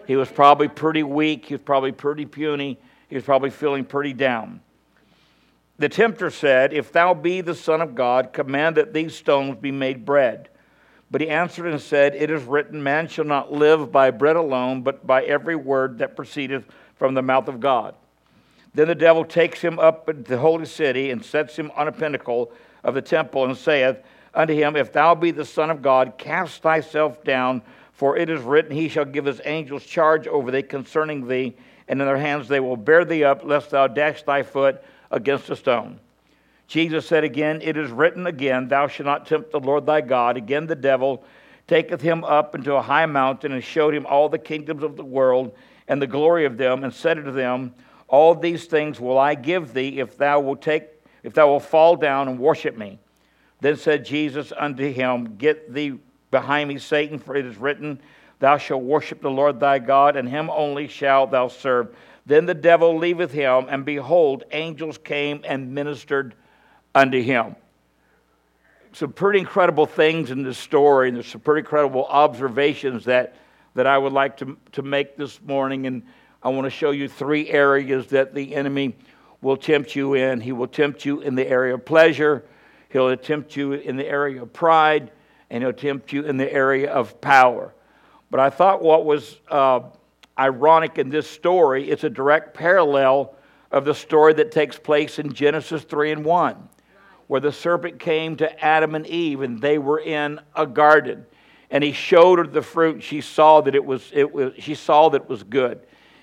He 0.08 0.16
was 0.16 0.28
probably 0.28 0.66
pretty 0.66 1.04
weak. 1.04 1.46
He 1.46 1.54
was 1.54 1.62
probably 1.62 1.92
pretty 1.92 2.26
puny. 2.26 2.76
He 3.08 3.14
was 3.14 3.22
probably 3.22 3.50
feeling 3.50 3.84
pretty 3.84 4.12
down. 4.12 4.62
The 5.78 5.88
tempter 5.88 6.30
said, 6.30 6.72
If 6.72 6.92
thou 6.92 7.12
be 7.12 7.40
the 7.40 7.54
Son 7.54 7.80
of 7.80 7.94
God, 7.94 8.32
command 8.32 8.76
that 8.76 8.94
these 8.94 9.14
stones 9.14 9.56
be 9.60 9.70
made 9.70 10.04
bread. 10.04 10.48
But 11.10 11.20
he 11.20 11.28
answered 11.28 11.66
and 11.66 11.80
said, 11.80 12.14
It 12.14 12.30
is 12.30 12.42
written, 12.44 12.82
Man 12.82 13.08
shall 13.08 13.26
not 13.26 13.52
live 13.52 13.92
by 13.92 14.10
bread 14.10 14.36
alone, 14.36 14.82
but 14.82 15.06
by 15.06 15.22
every 15.24 15.54
word 15.54 15.98
that 15.98 16.16
proceedeth 16.16 16.64
from 16.96 17.14
the 17.14 17.22
mouth 17.22 17.48
of 17.48 17.60
God. 17.60 17.94
Then 18.74 18.88
the 18.88 18.94
devil 18.94 19.24
takes 19.24 19.60
him 19.60 19.78
up 19.78 20.08
into 20.08 20.22
the 20.22 20.38
holy 20.38 20.66
city 20.66 21.10
and 21.10 21.24
sets 21.24 21.56
him 21.56 21.70
on 21.76 21.88
a 21.88 21.92
pinnacle 21.92 22.52
of 22.82 22.94
the 22.94 23.02
temple 23.02 23.44
and 23.44 23.56
saith 23.56 23.98
unto 24.34 24.54
him, 24.54 24.76
If 24.76 24.92
thou 24.92 25.14
be 25.14 25.30
the 25.30 25.44
Son 25.44 25.70
of 25.70 25.82
God, 25.82 26.14
cast 26.18 26.62
thyself 26.62 27.22
down, 27.22 27.62
for 27.92 28.16
it 28.16 28.28
is 28.28 28.42
written, 28.42 28.72
He 28.72 28.88
shall 28.88 29.04
give 29.04 29.24
his 29.26 29.40
angels 29.44 29.84
charge 29.84 30.26
over 30.26 30.50
thee 30.50 30.62
concerning 30.62 31.28
thee, 31.28 31.54
and 31.88 32.00
in 32.00 32.06
their 32.06 32.18
hands 32.18 32.48
they 32.48 32.60
will 32.60 32.76
bear 32.76 33.04
thee 33.04 33.24
up, 33.24 33.44
lest 33.44 33.70
thou 33.70 33.86
dash 33.86 34.22
thy 34.22 34.42
foot 34.42 34.82
against 35.16 35.50
a 35.50 35.56
stone. 35.56 35.98
Jesus 36.68 37.06
said 37.06 37.24
again, 37.24 37.60
It 37.62 37.76
is 37.76 37.90
written 37.90 38.26
again, 38.26 38.68
Thou 38.68 38.88
shalt 38.88 39.06
not 39.06 39.26
tempt 39.26 39.50
the 39.50 39.60
Lord 39.60 39.86
thy 39.86 40.00
God. 40.00 40.36
Again, 40.36 40.66
the 40.66 40.76
devil 40.76 41.24
taketh 41.66 42.00
him 42.00 42.24
up 42.24 42.54
into 42.54 42.74
a 42.74 42.82
high 42.82 43.06
mountain 43.06 43.52
and 43.52 43.62
showed 43.62 43.94
him 43.94 44.06
all 44.06 44.28
the 44.28 44.38
kingdoms 44.38 44.82
of 44.82 44.96
the 44.96 45.04
world 45.04 45.52
and 45.88 46.02
the 46.02 46.06
glory 46.06 46.44
of 46.44 46.56
them, 46.56 46.82
and 46.82 46.92
said 46.92 47.18
unto 47.18 47.30
them, 47.30 47.72
All 48.08 48.34
these 48.34 48.64
things 48.64 48.98
will 48.98 49.18
I 49.18 49.36
give 49.36 49.72
thee 49.72 50.00
if 50.00 50.16
thou 50.16 50.40
wilt 50.40 50.62
take, 50.62 50.84
if 51.22 51.32
thou 51.32 51.48
wilt 51.48 51.64
fall 51.64 51.94
down 51.94 52.28
and 52.28 52.40
worship 52.40 52.76
me. 52.76 52.98
Then 53.60 53.76
said 53.76 54.04
Jesus 54.04 54.52
unto 54.56 54.92
him, 54.92 55.36
Get 55.36 55.72
thee 55.72 55.98
behind 56.32 56.68
me, 56.68 56.78
Satan, 56.78 57.18
for 57.18 57.36
it 57.36 57.46
is 57.46 57.56
written, 57.56 58.00
Thou 58.40 58.58
shalt 58.58 58.82
worship 58.82 59.22
the 59.22 59.30
Lord 59.30 59.60
thy 59.60 59.78
God, 59.78 60.16
and 60.16 60.28
him 60.28 60.50
only 60.50 60.88
shalt 60.88 61.30
thou 61.30 61.48
serve. 61.48 61.94
Then 62.26 62.46
the 62.46 62.54
devil 62.54 62.98
leaveth 62.98 63.30
him, 63.30 63.66
and 63.68 63.84
behold, 63.84 64.44
angels 64.50 64.98
came 64.98 65.42
and 65.44 65.72
ministered 65.72 66.34
unto 66.94 67.22
him. 67.22 67.54
Some 68.92 69.12
pretty 69.12 69.38
incredible 69.38 69.86
things 69.86 70.32
in 70.32 70.42
this 70.42 70.58
story, 70.58 71.08
and 71.08 71.16
there's 71.16 71.28
some 71.28 71.40
pretty 71.40 71.60
incredible 71.60 72.04
observations 72.06 73.04
that, 73.04 73.36
that 73.74 73.86
I 73.86 73.96
would 73.96 74.12
like 74.12 74.38
to, 74.38 74.56
to 74.72 74.82
make 74.82 75.16
this 75.16 75.40
morning. 75.40 75.86
And 75.86 76.02
I 76.42 76.48
want 76.48 76.64
to 76.64 76.70
show 76.70 76.90
you 76.90 77.08
three 77.08 77.48
areas 77.48 78.08
that 78.08 78.34
the 78.34 78.56
enemy 78.56 78.96
will 79.40 79.56
tempt 79.56 79.94
you 79.94 80.14
in. 80.14 80.40
He 80.40 80.50
will 80.50 80.66
tempt 80.66 81.04
you 81.04 81.20
in 81.20 81.36
the 81.36 81.46
area 81.46 81.74
of 81.74 81.84
pleasure, 81.84 82.44
he'll 82.88 83.16
tempt 83.16 83.54
you 83.54 83.74
in 83.74 83.96
the 83.96 84.06
area 84.06 84.42
of 84.42 84.52
pride, 84.52 85.12
and 85.50 85.62
he'll 85.62 85.72
tempt 85.72 86.12
you 86.12 86.24
in 86.24 86.38
the 86.38 86.52
area 86.52 86.90
of 86.90 87.20
power. 87.20 87.72
But 88.30 88.40
I 88.40 88.50
thought 88.50 88.82
what 88.82 89.04
was 89.04 89.38
uh, 89.48 89.80
ironic 90.38 90.98
in 90.98 91.08
this 91.08 91.28
story, 91.28 91.90
it's 91.90 92.04
a 92.04 92.10
direct 92.10 92.54
parallel 92.54 93.34
of 93.70 93.84
the 93.84 93.94
story 93.94 94.32
that 94.34 94.52
takes 94.52 94.78
place 94.78 95.18
in 95.18 95.32
Genesis 95.32 95.82
3 95.84 96.12
and 96.12 96.24
1, 96.24 96.68
where 97.26 97.40
the 97.40 97.52
serpent 97.52 97.98
came 97.98 98.36
to 98.36 98.64
Adam 98.64 98.94
and 98.94 99.06
Eve 99.06 99.42
and 99.42 99.60
they 99.60 99.78
were 99.78 100.00
in 100.00 100.40
a 100.54 100.66
garden. 100.66 101.26
And 101.70 101.82
he 101.82 101.92
showed 101.92 102.38
her 102.38 102.46
the 102.46 102.62
fruit. 102.62 103.02
She 103.02 103.20
saw 103.20 103.60
that 103.62 103.74
it 103.74 103.84
was, 103.84 104.08
it 104.12 104.32
was, 104.32 104.52
she 104.58 104.74
saw 104.74 105.08
that 105.08 105.22
it 105.22 105.28
was 105.28 105.42
good. 105.42 105.80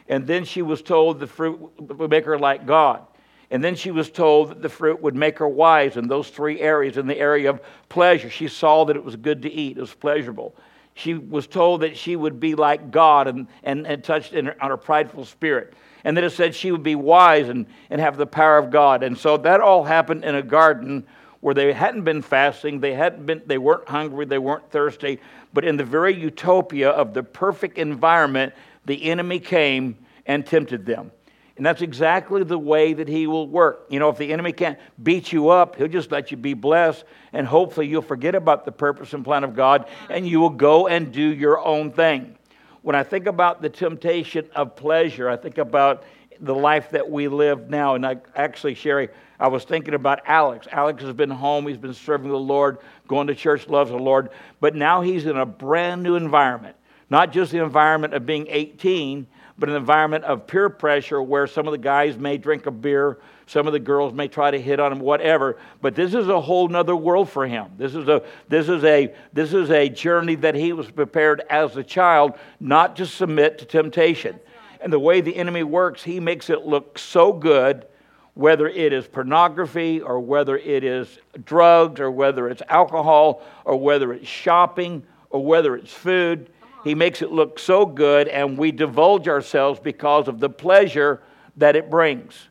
And 0.08 0.26
then 0.26 0.46
she 0.46 0.62
was 0.62 0.82
told 0.82 1.20
the 1.20 1.28
fruit 1.28 1.60
would 1.82 2.10
make 2.10 2.26
her 2.26 2.40
like 2.40 2.66
God. 2.66 3.06
And 3.52 3.64
then 3.64 3.76
she 3.76 3.92
was 3.92 4.10
told 4.10 4.50
that 4.50 4.62
the 4.62 4.70
fruit 4.70 5.02
would 5.02 5.16
make 5.16 5.38
her 5.40 5.48
wise 5.48 5.98
in 5.98 6.08
those 6.08 6.30
three 6.30 6.60
areas. 6.60 6.98
In 6.98 7.08
the 7.08 7.18
area 7.18 7.50
of 7.50 7.62
pleasure, 7.90 8.30
she 8.30 8.48
saw 8.48 8.86
that 8.86 8.96
it 8.96 9.04
was 9.04 9.16
good 9.16 9.42
to 9.44 9.52
eat, 9.52 9.78
it 9.78 9.82
was 9.82 9.94
pleasurable 9.94 10.56
she 10.94 11.14
was 11.14 11.48
told 11.48 11.82
that 11.82 11.98
she 11.98 12.16
would 12.16 12.40
be 12.40 12.56
like 12.56 12.92
God 12.92 13.28
and, 13.28 13.48
and, 13.64 13.88
and 13.88 14.04
touched 14.04 14.34
her, 14.34 14.56
on 14.62 14.70
her 14.70 14.78
prideful 14.78 15.26
spirit. 15.26 15.74
And 16.04 16.16
then 16.16 16.24
it 16.24 16.32
said 16.32 16.54
she 16.54 16.72
would 16.72 16.84
be 16.84 16.96
wise 16.96 17.50
and, 17.50 17.66
and 17.90 18.00
have 18.02 18.18
the 18.18 18.28
power 18.28 18.58
of 18.58 18.70
God. 18.70 19.04
And 19.04 19.18
so 19.18 19.38
that 19.38 19.62
all 19.62 19.84
happened 19.84 20.24
in 20.24 20.36
a 20.36 20.44
garden 20.44 21.06
where 21.40 21.54
they 21.54 21.74
hadn't 21.74 22.04
been 22.04 22.22
fasting, 22.22 22.80
they, 22.80 22.94
hadn't 22.94 23.26
been, 23.26 23.42
they 23.46 23.58
weren't 23.58 23.88
hungry, 23.88 24.26
they 24.26 24.38
weren't 24.38 24.70
thirsty. 24.70 25.20
But 25.54 25.66
in 25.66 25.78
the 25.78 25.84
very 25.84 26.14
utopia 26.14 26.90
of 26.90 27.14
the 27.14 27.24
perfect 27.24 27.78
environment, 27.78 28.54
the 28.86 29.04
enemy 29.04 29.40
came 29.40 29.98
and 30.26 30.46
tempted 30.46 30.86
them. 30.86 31.12
And 31.56 31.66
that's 31.66 31.84
exactly 31.84 32.44
the 32.44 32.58
way 32.58 32.94
that 32.94 33.08
he 33.08 33.28
will 33.28 33.48
work. 33.48 33.86
You 33.90 34.00
know, 34.00 34.10
if 34.10 34.18
the 34.18 34.34
enemy 34.34 34.54
can't 34.54 34.80
beat 35.02 35.32
you 35.32 35.50
up, 35.50 35.76
he'll 35.76 35.88
just 35.88 36.12
let 36.12 36.32
you 36.32 36.38
be 36.38 36.56
blessed, 36.56 37.04
and 37.32 37.46
hopefully 37.46 37.88
you'll 37.88 38.02
forget 38.02 38.34
about 38.34 38.66
the 38.66 38.72
purpose 38.72 39.14
and 39.14 39.24
plan 39.24 39.44
of 39.44 39.56
God, 39.56 39.88
and 40.10 40.28
you 40.28 40.40
will 40.40 40.50
go 40.50 40.88
and 40.88 41.12
do 41.12 41.22
your 41.22 41.64
own 41.64 41.92
thing. 41.92 42.36
When 42.82 42.96
I 42.96 43.04
think 43.04 43.28
about 43.28 43.62
the 43.62 43.70
temptation 43.70 44.50
of 44.56 44.76
pleasure, 44.76 45.30
I 45.30 45.38
think 45.38 45.60
about 45.60 46.04
the 46.40 46.56
life 46.56 46.90
that 46.90 47.10
we 47.10 47.28
live 47.28 47.70
now. 47.70 47.96
And 47.96 48.06
I, 48.06 48.18
actually, 48.36 48.74
Sherry, 48.74 49.10
I 49.40 49.48
was 49.48 49.64
thinking 49.64 49.94
about 49.94 50.22
Alex. 50.26 50.68
Alex 50.72 51.04
has 51.04 51.14
been 51.14 51.30
home, 51.30 51.68
he's 51.68 51.78
been 51.78 51.94
serving 51.94 52.30
the 52.30 52.38
Lord, 52.38 52.80
going 53.08 53.28
to 53.28 53.36
church, 53.36 53.68
loves 53.68 53.92
the 53.92 53.98
Lord, 53.98 54.30
but 54.60 54.76
now 54.76 55.02
he's 55.02 55.28
in 55.28 55.38
a 55.38 55.46
brand 55.46 56.02
new 56.02 56.16
environment. 56.16 56.76
Not 57.10 57.32
just 57.32 57.52
the 57.52 57.64
environment 57.64 58.16
of 58.16 58.26
being 58.26 58.48
18, 58.50 59.28
but 59.58 59.70
an 59.70 59.76
environment 59.76 60.24
of 60.24 60.48
peer 60.48 60.70
pressure 60.70 61.22
where 61.22 61.46
some 61.46 61.68
of 61.68 61.72
the 61.72 61.78
guys 61.78 62.18
may 62.18 62.38
drink 62.38 62.66
a 62.66 62.72
beer, 62.72 63.20
some 63.46 63.68
of 63.68 63.74
the 63.74 63.80
girls 63.80 64.14
may 64.14 64.28
try 64.28 64.50
to 64.50 64.60
hit 64.60 64.80
on 64.80 64.92
him, 64.92 65.00
whatever. 65.00 65.58
But 65.82 65.96
this 65.96 66.14
is 66.14 66.28
a 66.28 66.42
whole 66.42 66.68
nother 66.68 66.96
world 66.96 67.30
for 67.30 67.46
him. 67.46 67.72
This 67.78 67.94
is 67.94 68.08
a 68.08 68.24
this 68.50 68.68
is 68.68 68.84
a 68.84 69.14
this 69.32 69.54
is 69.54 69.70
a 69.70 69.90
journey 69.90 70.36
that 70.36 70.56
he 70.56 70.74
was 70.74 70.90
prepared 70.90 71.44
as 71.50 71.78
a 71.78 71.84
child 71.84 72.34
not 72.60 72.96
to 72.96 73.06
submit 73.06 73.60
to 73.60 73.66
temptation. 73.66 74.40
And 74.82 74.92
the 74.92 75.00
way 75.00 75.22
the 75.22 75.36
enemy 75.36 75.64
works, 75.64 76.04
he 76.04 76.20
makes 76.20 76.50
it 76.50 76.66
look 76.66 76.98
so 76.98 77.32
good, 77.32 77.86
whether 78.34 78.68
it 78.68 78.92
is 78.92 79.08
pornography 79.08 80.02
or 80.02 80.20
whether 80.20 80.58
it 80.58 80.84
is 80.84 81.20
drugs 81.46 82.02
or 82.02 82.12
whether 82.12 82.50
it's 82.50 82.64
alcohol 82.70 83.44
or 83.66 83.78
whether 83.78 84.12
it's 84.12 84.28
shopping 84.28 85.04
or 85.30 85.46
whether 85.46 85.76
it's 85.76 85.94
food 85.94 86.50
he 86.84 86.96
makes 86.96 87.22
it 87.22 87.32
look 87.32 87.60
so 87.60 87.86
good, 87.86 88.28
and 88.28 88.58
we 88.58 88.72
divulge 88.72 89.28
ourselves 89.28 89.80
because 89.80 90.28
of 90.28 90.40
the 90.40 90.50
pleasure 90.50 91.22
that 91.58 91.76
it 91.76 91.90
brings. 91.90 92.50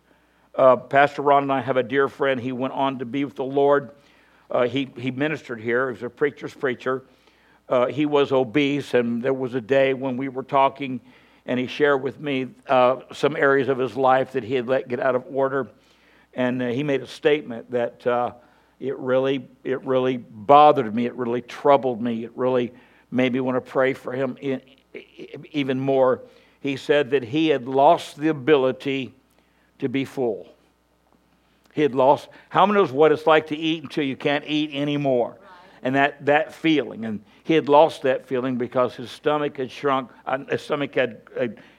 Uh, 0.55 0.77
Pastor 0.77 1.23
Ron 1.23 1.45
and 1.45 1.53
I 1.53 1.61
have 1.61 1.77
a 1.77 1.83
dear 1.83 2.09
friend. 2.09 2.41
He 2.41 2.53
went 2.53 2.73
on 2.75 2.99
to 2.99 3.05
be 3.05 3.25
with 3.25 3.37
the 3.37 3.45
Lord. 3.45 3.91
Uh, 4.51 4.67
he, 4.69 4.91
he 4.97 5.11
ministered 5.11 5.61
here. 5.61 5.89
He 5.89 5.95
was 5.95 6.03
a 6.03 6.11
preacher's 6.11 6.55
preacher. 6.55 7.05
Uh, 7.69 7.87
he 7.87 8.07
was 8.07 8.33
obese, 8.33 8.95
and 8.95 9.23
there 9.23 9.33
was 9.33 9.55
a 9.55 9.61
day 9.61 9.95
when 9.95 10.17
we 10.17 10.29
were 10.29 10.43
talking, 10.43 11.01
and 11.47 11.59
he 11.59 11.67
shared 11.67 12.03
with 12.03 12.21
me 12.21 12.49
uh, 12.69 12.97
some 13.13 13.37
areas 13.37 13.69
of 13.69 13.79
his 13.79 13.97
life 13.97 14.33
that 14.33 14.45
he 14.45 14.55
had 14.55 14.69
let 14.69 14.89
get 14.89 15.01
out 15.01 15.15
of 15.15 15.25
order. 15.31 15.69
And 16.35 16.63
uh, 16.63 16.69
he 16.69 16.83
made 16.83 17.03
a 17.03 17.07
statement 17.07 17.71
that 17.71 18.07
uh, 18.07 18.33
it 18.79 18.97
really, 18.99 19.49
it 19.65 19.83
really 19.85 20.17
bothered 20.17 20.95
me. 20.95 21.07
It 21.07 21.15
really 21.15 21.43
troubled 21.43 22.01
me. 22.01 22.25
It 22.25 22.33
really 22.37 22.73
maybe 23.13 23.39
want 23.39 23.55
to 23.57 23.71
pray 23.71 23.93
for 23.93 24.13
him 24.13 24.37
even 25.53 25.79
more. 25.79 26.23
He 26.61 26.77
said 26.77 27.11
that 27.11 27.23
he 27.23 27.49
had 27.49 27.69
lost 27.69 28.17
the 28.17 28.29
ability 28.29 29.15
to 29.79 29.89
be 29.89 30.05
full. 30.05 30.49
He 31.75 31.83
had 31.83 31.95
lost, 31.95 32.29
how 32.49 32.67
many 32.67 32.81
knows 32.81 32.91
what 32.91 33.13
it's 33.13 33.27
like 33.27 33.49
to 33.49 33.57
eat 33.57 33.83
until 33.83 34.05
you 34.05 34.17
can't 34.17 34.45
eat 34.47 34.71
anymore? 34.75 35.37
And 35.83 35.95
that, 35.97 36.25
that 36.27 36.55
feeling. 36.55 37.05
And 37.05 37.25
he 37.45 37.55
had 37.55 37.69
lost 37.69 38.03
that 38.03 38.27
feeling 38.27 38.57
because 38.57 38.95
his 38.95 39.11
stomach 39.11 39.57
had 39.57 39.71
shrunk, 39.71 40.11
uh, 40.27 40.39
his 40.51 40.63
stomach 40.63 40.95
had, 40.95 41.23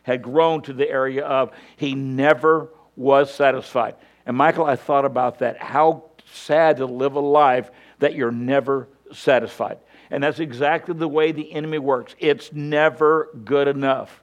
had 0.04 0.22
grown 0.22 0.62
to 0.63 0.74
the 0.74 0.90
area 0.90 1.25
of 1.25 1.52
he 1.78 1.96
never 1.96 2.70
was 2.96 3.34
satisfied. 3.34 3.96
And 4.25 4.36
Michael, 4.36 4.66
I 4.66 4.75
thought 4.75 5.06
about 5.06 5.40
that. 5.40 5.58
How 5.58 6.04
sad 6.34 6.78
to 6.78 6.86
live 6.86 7.16
a 7.16 7.22
life 7.22 7.72
that 8.00 8.13
you're 8.16 8.32
never 8.32 8.90
satisfied. 9.13 9.78
And 10.13 10.24
that's 10.24 10.39
exactly 10.39 10.93
the 10.93 11.08
way 11.08 11.32
the 11.32 11.51
enemy 11.51 11.79
works. 11.79 12.15
It's 12.20 12.53
never 12.53 13.29
good 13.43 13.67
enough. 13.67 14.22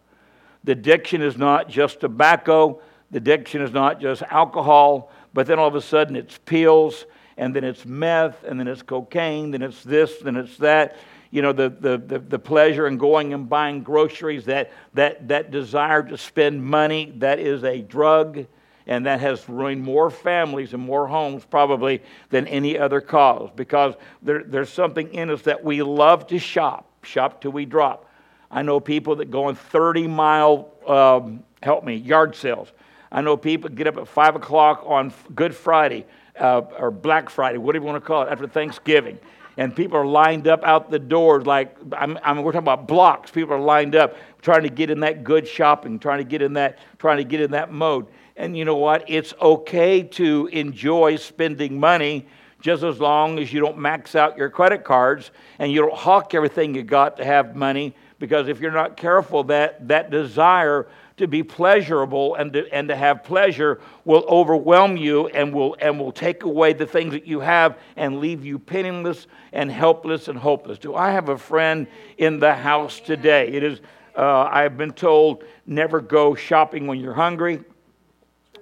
The 0.63 0.71
addiction 0.71 1.21
is 1.21 1.37
not 1.37 1.69
just 1.69 1.99
tobacco, 1.99 2.81
the 3.11 3.17
addiction 3.17 3.61
is 3.61 3.73
not 3.73 4.01
just 4.01 4.23
alcohol, 4.31 5.11
but 5.35 5.49
then 5.49 5.59
all 5.59 5.67
of 5.67 5.75
a 5.75 5.81
sudden 5.81 6.15
it's 6.15 6.39
pills, 6.39 7.07
and 7.37 7.57
then 7.57 7.65
it's 7.65 7.85
meth, 7.85 8.45
and 8.45 8.61
then 8.61 8.69
it's 8.69 8.83
cocaine, 8.83 9.51
then 9.51 9.63
it's 9.63 9.83
this, 9.83 10.19
then 10.19 10.37
it's 10.37 10.57
that. 10.59 10.97
You 11.33 11.43
know, 11.43 11.53
the, 11.53 11.69
the, 11.69 11.99
the, 11.99 12.19
the 12.21 12.39
pleasure 12.39 12.87
in 12.87 12.97
going 12.97 13.35
and 13.35 13.49
buying 13.49 13.83
groceries, 13.83 14.45
that, 14.45 14.71
that, 14.95 15.27
that 15.27 15.51
desire 15.51 16.05
to 16.05 16.17
spend 16.17 16.65
money, 16.65 17.15
that 17.19 17.41
is 17.41 17.65
a 17.65 17.83
drug 17.83 18.47
and 18.87 19.07
that 19.07 19.21
has 19.21 19.49
ruined 19.49 19.83
more 19.83 20.11
families 20.11 20.73
and 20.75 20.83
more 20.83 21.07
homes 21.07 21.45
probably 21.45 22.03
than 22.31 22.47
any 22.47 22.79
other 22.79 23.01
cause 23.01 23.51
because 23.57 23.95
there, 24.23 24.43
there's 24.45 24.71
something 24.71 25.13
in 25.15 25.31
us 25.31 25.43
that 25.43 25.63
we 25.63 25.83
love 25.83 26.27
to 26.29 26.39
shop, 26.39 26.91
shop 27.03 27.41
till 27.41 27.53
we 27.53 27.65
drop. 27.65 28.07
I 28.51 28.63
know 28.63 28.81
people 28.81 29.17
that 29.17 29.31
go 29.31 29.45
on 29.45 29.55
30 29.55 30.09
mile, 30.09 30.71
um, 30.87 31.45
help 31.63 31.85
me, 31.85 31.95
yard 31.97 32.35
sales. 32.35 32.73
I 33.13 33.21
know 33.21 33.37
people 33.37 33.71
get 33.71 33.87
up 33.87 33.97
at 33.97 34.09
5 34.09 34.37
o'clock 34.37 34.83
on 34.87 35.13
Good 35.35 35.55
Friday 35.55 36.07
uh, 36.39 36.63
or 36.79 36.91
Black 36.91 37.31
Friday, 37.31 37.59
whatever 37.59 37.85
you 37.85 37.91
want 37.91 38.03
to 38.03 38.07
call 38.07 38.23
it, 38.23 38.29
after 38.31 38.47
Thanksgiving. 38.47 39.19
And 39.57 39.75
people 39.75 39.99
are 39.99 40.07
lined 40.07 40.49
up 40.49 40.63
out 40.65 40.91
the 40.91 40.99
doors 40.99 41.45
like, 41.45 41.77
I 41.93 42.07
mean, 42.07 42.17
we're 42.25 42.53
talking 42.53 42.59
about 42.59 42.87
blocks. 42.87 43.31
People 43.31 43.55
are 43.55 43.61
lined 43.61 43.95
up 43.95 44.17
trying 44.41 44.63
to 44.63 44.69
get 44.69 44.91
in 44.91 45.01
that 45.01 45.23
good 45.23 45.47
shopping, 45.47 45.99
trying 45.99 46.19
to 46.19 46.25
get 46.25 46.41
in 46.41 46.55
that, 46.55 46.79
trying 46.99 47.19
to 47.19 47.25
get 47.25 47.41
in 47.41 47.51
that 47.51 47.73
mode. 47.73 48.07
And 48.41 48.57
you 48.57 48.65
know 48.65 48.77
what? 48.77 49.05
It's 49.07 49.35
okay 49.39 50.03
to 50.03 50.47
enjoy 50.47 51.17
spending 51.17 51.79
money 51.79 52.25
just 52.63 52.83
as 52.83 52.99
long 52.99 53.39
as 53.39 53.53
you 53.53 53.61
don't 53.61 53.77
max 53.77 54.15
out 54.15 54.39
your 54.39 54.49
credit 54.49 54.83
cards 54.83 55.31
and 55.59 55.71
you 55.71 55.83
don't 55.83 55.93
hawk 55.93 56.33
everything 56.33 56.75
you 56.75 56.83
got 56.83 57.19
to 57.19 57.25
have 57.25 57.55
money. 57.55 57.95
Because 58.19 58.49
if 58.49 58.59
you're 58.59 58.71
not 58.71 58.97
careful, 58.97 59.45
that, 59.45 59.87
that 59.89 60.11
desire 60.11 60.87
to 61.19 61.29
be 61.29 61.43
pleasurable 61.43 62.35
and 62.37 62.55
to, 62.55 62.67
and 62.73 62.89
to 62.89 62.97
have 62.97 63.25
pleasure 63.25 63.79
will 64.07 64.25
overwhelm 64.27 64.97
you 64.97 65.27
and 65.29 65.53
will, 65.53 65.77
and 65.79 66.01
will 66.01 66.11
take 66.11 66.45
away 66.45 66.73
the 66.73 66.87
things 66.87 67.13
that 67.13 67.27
you 67.27 67.41
have 67.41 67.79
and 67.97 68.21
leave 68.21 68.43
you 68.43 68.59
penniless 68.59 69.27
and 69.53 69.71
helpless 69.71 70.29
and 70.29 70.39
hopeless. 70.39 70.79
Do 70.79 70.95
I 70.95 71.11
have 71.11 71.29
a 71.29 71.37
friend 71.37 71.87
in 72.17 72.39
the 72.39 72.55
house 72.55 73.01
today? 73.01 73.49
It 73.49 73.63
is, 73.63 73.83
uh, 74.17 74.49
I've 74.51 74.79
been 74.79 74.93
told 74.93 75.45
never 75.67 76.01
go 76.01 76.35
shopping 76.35 76.87
when 76.87 77.01
you're 77.01 77.13
hungry 77.13 77.65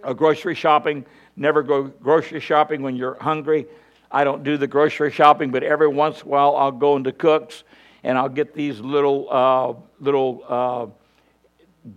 uh, 0.05 0.13
grocery 0.13 0.55
shopping. 0.55 1.05
Never 1.37 1.63
go 1.63 1.85
grocery 1.85 2.41
shopping 2.41 2.83
when 2.83 2.97
you're 2.97 3.17
hungry. 3.21 3.67
I 4.11 4.25
don't 4.25 4.43
do 4.43 4.57
the 4.57 4.67
grocery 4.67 5.11
shopping, 5.11 5.51
but 5.51 5.63
every 5.63 5.89
once 5.89 6.23
in 6.23 6.27
a 6.27 6.31
while 6.31 6.57
I'll 6.57 6.73
go 6.73 6.97
into 6.97 7.13
Cooks 7.13 7.65
and 8.03 8.17
I'll 8.17 8.29
get 8.29 8.55
these 8.55 8.81
little 8.81 9.29
uh, 9.31 9.75
little 10.01 10.45
uh, 10.49 10.87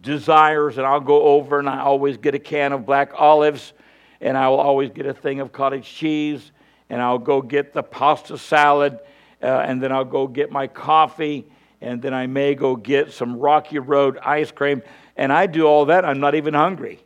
desires, 0.01 0.77
and 0.77 0.85
I'll 0.85 0.99
go 0.99 1.21
over 1.21 1.59
and 1.59 1.69
I 1.69 1.79
always 1.79 2.17
get 2.17 2.35
a 2.35 2.39
can 2.39 2.73
of 2.73 2.85
black 2.85 3.11
olives, 3.15 3.73
and 4.19 4.37
I 4.37 4.49
will 4.49 4.59
always 4.59 4.89
get 4.91 5.05
a 5.05 5.13
thing 5.13 5.39
of 5.39 5.51
cottage 5.51 5.85
cheese, 5.85 6.51
and 6.89 7.01
I'll 7.01 7.19
go 7.19 7.41
get 7.41 7.73
the 7.73 7.83
pasta 7.83 8.37
salad, 8.37 8.99
uh, 9.41 9.45
and 9.45 9.81
then 9.81 9.91
I'll 9.91 10.05
go 10.05 10.27
get 10.27 10.51
my 10.51 10.67
coffee, 10.67 11.45
and 11.81 12.01
then 12.01 12.13
I 12.13 12.27
may 12.27 12.55
go 12.55 12.75
get 12.75 13.11
some 13.11 13.37
Rocky 13.37 13.79
Road 13.79 14.17
ice 14.19 14.51
cream, 14.51 14.81
and 15.17 15.31
I 15.31 15.45
do 15.45 15.65
all 15.65 15.85
that. 15.85 16.05
I'm 16.05 16.19
not 16.19 16.35
even 16.35 16.53
hungry. 16.53 17.03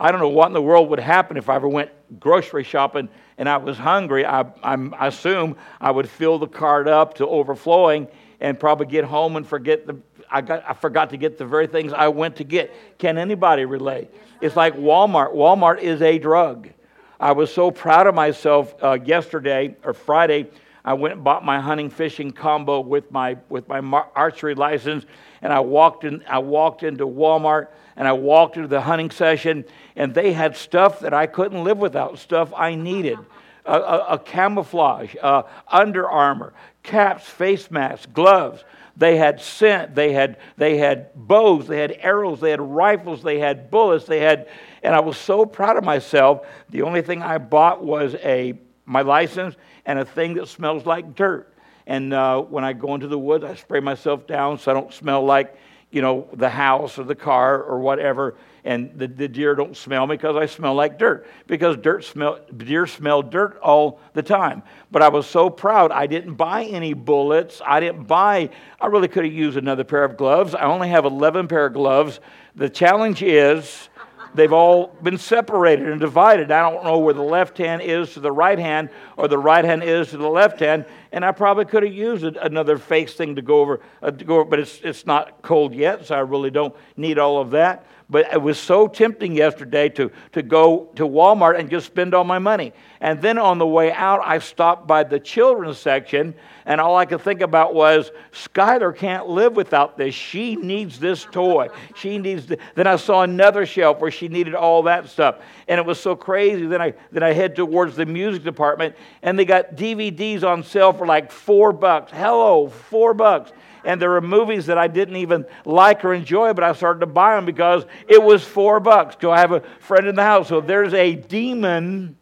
I 0.00 0.10
don't 0.10 0.20
know 0.20 0.30
what 0.30 0.46
in 0.46 0.54
the 0.54 0.62
world 0.62 0.88
would 0.88 0.98
happen 0.98 1.36
if 1.36 1.50
I 1.50 1.56
ever 1.56 1.68
went 1.68 1.90
grocery 2.18 2.64
shopping 2.64 3.10
and 3.36 3.48
I 3.48 3.58
was 3.58 3.76
hungry. 3.76 4.24
I, 4.24 4.46
I 4.62 5.06
assume 5.06 5.56
I 5.78 5.90
would 5.90 6.08
fill 6.08 6.38
the 6.38 6.46
cart 6.46 6.88
up 6.88 7.14
to 7.14 7.26
overflowing 7.26 8.08
and 8.40 8.58
probably 8.58 8.86
get 8.86 9.04
home 9.04 9.36
and 9.36 9.46
forget 9.46 9.86
the. 9.86 9.98
I, 10.30 10.40
got, 10.40 10.64
I 10.66 10.72
forgot 10.72 11.10
to 11.10 11.16
get 11.16 11.36
the 11.36 11.44
very 11.44 11.66
things 11.66 11.92
I 11.92 12.08
went 12.08 12.36
to 12.36 12.44
get. 12.44 12.72
Can 12.98 13.18
anybody 13.18 13.66
relate? 13.66 14.08
It's 14.40 14.56
like 14.56 14.74
Walmart. 14.76 15.34
Walmart 15.34 15.80
is 15.80 16.00
a 16.00 16.18
drug. 16.18 16.70
I 17.18 17.32
was 17.32 17.52
so 17.52 17.70
proud 17.70 18.06
of 18.06 18.14
myself 18.14 18.74
uh, 18.82 18.98
yesterday 19.04 19.76
or 19.84 19.92
Friday. 19.92 20.48
I 20.84 20.94
went 20.94 21.14
and 21.14 21.24
bought 21.24 21.44
my 21.44 21.60
hunting 21.60 21.90
fishing 21.90 22.30
combo 22.30 22.80
with 22.80 23.10
my 23.10 23.36
with 23.48 23.68
my 23.68 23.80
archery 24.14 24.54
license, 24.54 25.04
and 25.42 25.52
I 25.52 25.60
walked 25.60 26.04
in. 26.04 26.24
I 26.28 26.38
walked 26.38 26.82
into 26.82 27.06
Walmart 27.06 27.68
and 28.00 28.08
I 28.08 28.12
walked 28.12 28.56
into 28.56 28.68
the 28.68 28.80
hunting 28.80 29.10
session, 29.10 29.64
and 29.94 30.14
they 30.14 30.32
had 30.32 30.56
stuff 30.56 31.00
that 31.00 31.12
I 31.12 31.26
couldn't 31.26 31.62
live 31.64 31.76
without, 31.76 32.18
stuff 32.18 32.50
I 32.56 32.74
needed. 32.74 33.18
A, 33.66 33.74
a, 33.74 34.06
a 34.12 34.18
camouflage, 34.18 35.14
uh, 35.20 35.42
Under 35.68 36.08
Armour, 36.08 36.54
caps, 36.82 37.28
face 37.28 37.70
masks, 37.70 38.06
gloves. 38.06 38.64
They 38.96 39.18
had 39.18 39.40
scent, 39.40 39.94
they 39.94 40.12
had, 40.12 40.38
they 40.56 40.78
had 40.78 41.14
bows, 41.14 41.66
they 41.66 41.78
had 41.78 41.98
arrows, 42.00 42.40
they 42.40 42.50
had 42.50 42.60
rifles, 42.60 43.22
they 43.22 43.38
had 43.38 43.70
bullets, 43.70 44.06
they 44.06 44.20
had, 44.20 44.48
and 44.82 44.94
I 44.94 45.00
was 45.00 45.18
so 45.18 45.44
proud 45.44 45.76
of 45.76 45.84
myself. 45.84 46.46
The 46.70 46.82
only 46.82 47.02
thing 47.02 47.22
I 47.22 47.36
bought 47.36 47.84
was 47.84 48.14
a 48.16 48.58
my 48.90 49.02
license 49.02 49.54
and 49.86 49.98
a 49.98 50.04
thing 50.04 50.34
that 50.34 50.48
smells 50.48 50.84
like 50.84 51.14
dirt. 51.14 51.54
And 51.86 52.12
uh, 52.12 52.40
when 52.42 52.64
I 52.64 52.72
go 52.72 52.94
into 52.94 53.08
the 53.08 53.18
woods, 53.18 53.44
I 53.44 53.54
spray 53.54 53.80
myself 53.80 54.26
down 54.26 54.58
so 54.58 54.70
I 54.70 54.74
don't 54.74 54.92
smell 54.92 55.24
like 55.24 55.56
you 55.90 56.02
know, 56.02 56.28
the 56.32 56.48
house 56.48 56.98
or 56.98 57.04
the 57.04 57.14
car 57.14 57.62
or 57.62 57.80
whatever. 57.80 58.36
and 58.64 58.96
the, 58.96 59.08
the 59.08 59.26
deer 59.26 59.54
don't 59.54 59.76
smell 59.76 60.06
me 60.06 60.16
because 60.16 60.36
I 60.36 60.46
smell 60.46 60.74
like 60.74 60.98
dirt. 60.98 61.26
Because 61.46 61.76
dirt 61.76 62.04
smell, 62.04 62.38
deer 62.56 62.86
smell 62.86 63.22
dirt 63.22 63.58
all 63.60 63.98
the 64.12 64.22
time. 64.22 64.62
But 64.90 65.02
I 65.02 65.08
was 65.08 65.26
so 65.26 65.50
proud. 65.50 65.90
I 65.90 66.06
didn't 66.06 66.34
buy 66.34 66.64
any 66.64 66.92
bullets. 66.92 67.60
I 67.64 67.80
didn't 67.80 68.04
buy, 68.04 68.50
I 68.80 68.86
really 68.86 69.08
could 69.08 69.24
have 69.24 69.32
used 69.32 69.56
another 69.56 69.82
pair 69.82 70.04
of 70.04 70.16
gloves. 70.16 70.54
I 70.54 70.64
only 70.64 70.88
have 70.90 71.04
11 71.04 71.48
pair 71.48 71.66
of 71.66 71.72
gloves. 71.72 72.20
The 72.54 72.68
challenge 72.68 73.22
is 73.22 73.88
they've 74.34 74.52
all 74.52 74.88
been 75.02 75.18
separated 75.18 75.88
and 75.88 76.00
divided. 76.00 76.50
I 76.50 76.70
don't 76.70 76.84
know 76.84 76.98
where 76.98 77.14
the 77.14 77.22
left 77.22 77.58
hand 77.58 77.82
is 77.82 78.14
to 78.14 78.20
the 78.20 78.32
right 78.32 78.58
hand 78.58 78.90
or 79.16 79.28
the 79.28 79.38
right 79.38 79.64
hand 79.64 79.82
is 79.82 80.10
to 80.10 80.16
the 80.16 80.28
left 80.28 80.60
hand. 80.60 80.84
And 81.12 81.24
I 81.24 81.32
probably 81.32 81.64
could 81.64 81.82
have 81.82 81.92
used 81.92 82.24
another 82.24 82.78
face 82.78 83.14
thing 83.14 83.34
to 83.36 83.42
go 83.42 83.60
over, 83.60 83.80
uh, 84.02 84.10
to 84.10 84.24
go 84.24 84.36
over, 84.40 84.44
but 84.44 84.60
it's, 84.60 84.80
it's 84.82 85.06
not 85.06 85.42
cold 85.42 85.74
yet, 85.74 86.06
so 86.06 86.14
I 86.14 86.20
really 86.20 86.50
don't 86.50 86.74
need 86.96 87.18
all 87.18 87.40
of 87.40 87.50
that. 87.50 87.86
But 88.10 88.32
it 88.32 88.42
was 88.42 88.58
so 88.58 88.88
tempting 88.88 89.36
yesterday 89.36 89.88
to, 89.90 90.10
to 90.32 90.42
go 90.42 90.90
to 90.96 91.04
Walmart 91.06 91.58
and 91.58 91.70
just 91.70 91.86
spend 91.86 92.12
all 92.12 92.24
my 92.24 92.40
money. 92.40 92.72
And 93.00 93.22
then 93.22 93.38
on 93.38 93.58
the 93.58 93.66
way 93.66 93.92
out, 93.92 94.20
I 94.24 94.40
stopped 94.40 94.88
by 94.88 95.04
the 95.04 95.20
children's 95.20 95.78
section, 95.78 96.34
and 96.66 96.80
all 96.80 96.96
I 96.96 97.06
could 97.06 97.20
think 97.20 97.40
about 97.40 97.72
was 97.72 98.10
Skylar 98.32 98.94
can't 98.96 99.28
live 99.28 99.54
without 99.54 99.96
this. 99.96 100.12
She 100.12 100.56
needs 100.56 100.98
this 100.98 101.24
toy. 101.30 101.68
She 101.94 102.18
needs. 102.18 102.46
The... 102.46 102.58
Then 102.74 102.88
I 102.88 102.96
saw 102.96 103.22
another 103.22 103.64
shelf 103.64 104.00
where 104.00 104.10
she 104.10 104.26
needed 104.26 104.56
all 104.56 104.82
that 104.82 105.08
stuff, 105.08 105.36
and 105.68 105.78
it 105.78 105.86
was 105.86 106.00
so 106.00 106.16
crazy. 106.16 106.66
Then 106.66 106.82
I 106.82 106.94
then 107.12 107.22
I 107.22 107.32
head 107.32 107.54
towards 107.54 107.94
the 107.94 108.06
music 108.06 108.42
department, 108.42 108.96
and 109.22 109.38
they 109.38 109.44
got 109.44 109.76
DVDs 109.76 110.42
on 110.42 110.64
sale 110.64 110.92
for 110.92 111.06
like 111.06 111.30
four 111.30 111.72
bucks. 111.72 112.10
Hello, 112.12 112.68
four 112.68 113.14
bucks 113.14 113.52
and 113.84 114.00
there 114.00 114.10
were 114.10 114.20
movies 114.20 114.66
that 114.66 114.78
I 114.78 114.88
didn't 114.88 115.16
even 115.16 115.44
like 115.64 116.04
or 116.04 116.14
enjoy, 116.14 116.52
but 116.52 116.64
I 116.64 116.72
started 116.72 117.00
to 117.00 117.06
buy 117.06 117.34
them 117.34 117.44
because 117.44 117.84
it 118.08 118.22
was 118.22 118.44
four 118.44 118.80
bucks. 118.80 119.16
Do 119.16 119.30
I 119.30 119.38
have 119.38 119.52
a 119.52 119.60
friend 119.80 120.06
in 120.06 120.14
the 120.14 120.22
house? 120.22 120.48
So 120.48 120.60
there's 120.60 120.94
a 120.94 121.14
demon. 121.14 122.16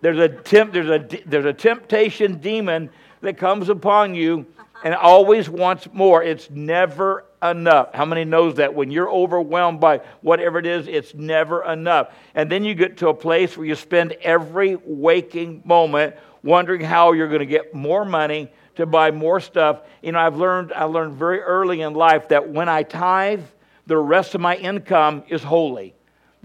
There's 0.00 0.18
a 0.18 0.28
temp, 0.28 0.72
there's 0.72 0.90
a 0.90 1.06
there's 1.24 1.46
a 1.46 1.52
temptation 1.52 2.38
demon 2.38 2.90
that 3.22 3.38
comes 3.38 3.70
upon 3.70 4.14
you 4.14 4.46
and 4.84 4.94
always 4.94 5.48
wants 5.48 5.88
more. 5.92 6.22
It's 6.22 6.50
never 6.50 7.24
enough. 7.42 7.94
How 7.94 8.04
many 8.04 8.24
knows 8.24 8.56
that 8.56 8.74
when 8.74 8.90
you're 8.90 9.10
overwhelmed 9.10 9.80
by 9.80 9.98
whatever 10.20 10.58
it 10.58 10.66
is, 10.66 10.86
it's 10.88 11.14
never 11.14 11.64
enough. 11.64 12.14
And 12.34 12.50
then 12.50 12.64
you 12.64 12.74
get 12.74 12.98
to 12.98 13.08
a 13.08 13.14
place 13.14 13.56
where 13.56 13.66
you 13.66 13.74
spend 13.74 14.12
every 14.22 14.76
waking 14.84 15.62
moment 15.64 16.16
wondering 16.42 16.82
how 16.82 17.12
you're 17.12 17.28
going 17.28 17.40
to 17.40 17.46
get 17.46 17.74
more 17.74 18.04
money, 18.04 18.52
to 18.76 18.86
buy 18.86 19.10
more 19.10 19.40
stuff. 19.40 19.82
You 20.02 20.12
know, 20.12 20.18
I've 20.18 20.36
learned, 20.36 20.72
I 20.72 20.84
learned 20.84 21.14
very 21.14 21.40
early 21.40 21.80
in 21.80 21.94
life 21.94 22.28
that 22.28 22.48
when 22.48 22.68
I 22.68 22.82
tithe, 22.82 23.42
the 23.86 23.96
rest 23.96 24.34
of 24.34 24.40
my 24.40 24.56
income 24.56 25.24
is 25.28 25.42
holy. 25.42 25.94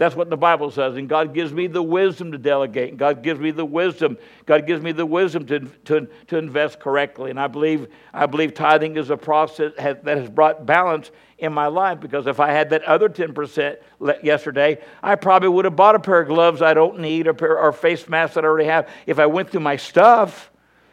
That's 0.00 0.16
what 0.16 0.30
the 0.30 0.36
Bible 0.38 0.70
says. 0.70 0.96
And 0.96 1.10
God 1.10 1.34
gives 1.34 1.52
me 1.52 1.66
the 1.66 1.82
wisdom 1.82 2.32
to 2.32 2.38
delegate. 2.38 2.88
And 2.88 2.98
God 2.98 3.22
gives 3.22 3.38
me 3.38 3.50
the 3.50 3.66
wisdom. 3.66 4.16
God 4.46 4.66
gives 4.66 4.80
me 4.80 4.92
the 4.92 5.04
wisdom 5.04 5.44
to, 5.48 5.60
to, 5.60 6.08
to 6.28 6.38
invest 6.38 6.80
correctly. 6.80 7.28
And 7.28 7.38
I 7.38 7.48
believe, 7.48 7.86
I 8.14 8.24
believe 8.24 8.54
tithing 8.54 8.96
is 8.96 9.10
a 9.10 9.18
process 9.18 9.74
that 9.76 10.06
has 10.06 10.30
brought 10.30 10.64
balance 10.64 11.10
in 11.36 11.52
my 11.52 11.66
life 11.66 12.00
because 12.00 12.26
if 12.26 12.40
I 12.40 12.50
had 12.50 12.70
that 12.70 12.82
other 12.84 13.10
10% 13.10 13.76
yesterday, 14.22 14.78
I 15.02 15.16
probably 15.16 15.50
would 15.50 15.66
have 15.66 15.76
bought 15.76 15.94
a 15.94 16.00
pair 16.00 16.22
of 16.22 16.28
gloves 16.28 16.62
I 16.62 16.72
don't 16.72 17.00
need 17.00 17.26
or, 17.26 17.34
pair, 17.34 17.58
or 17.58 17.70
face 17.70 18.08
masks 18.08 18.36
that 18.36 18.44
I 18.44 18.48
already 18.48 18.68
have. 18.68 18.88
If 19.04 19.18
I 19.18 19.26
went 19.26 19.50
through 19.50 19.60
my 19.60 19.76
stuff, 19.76 20.50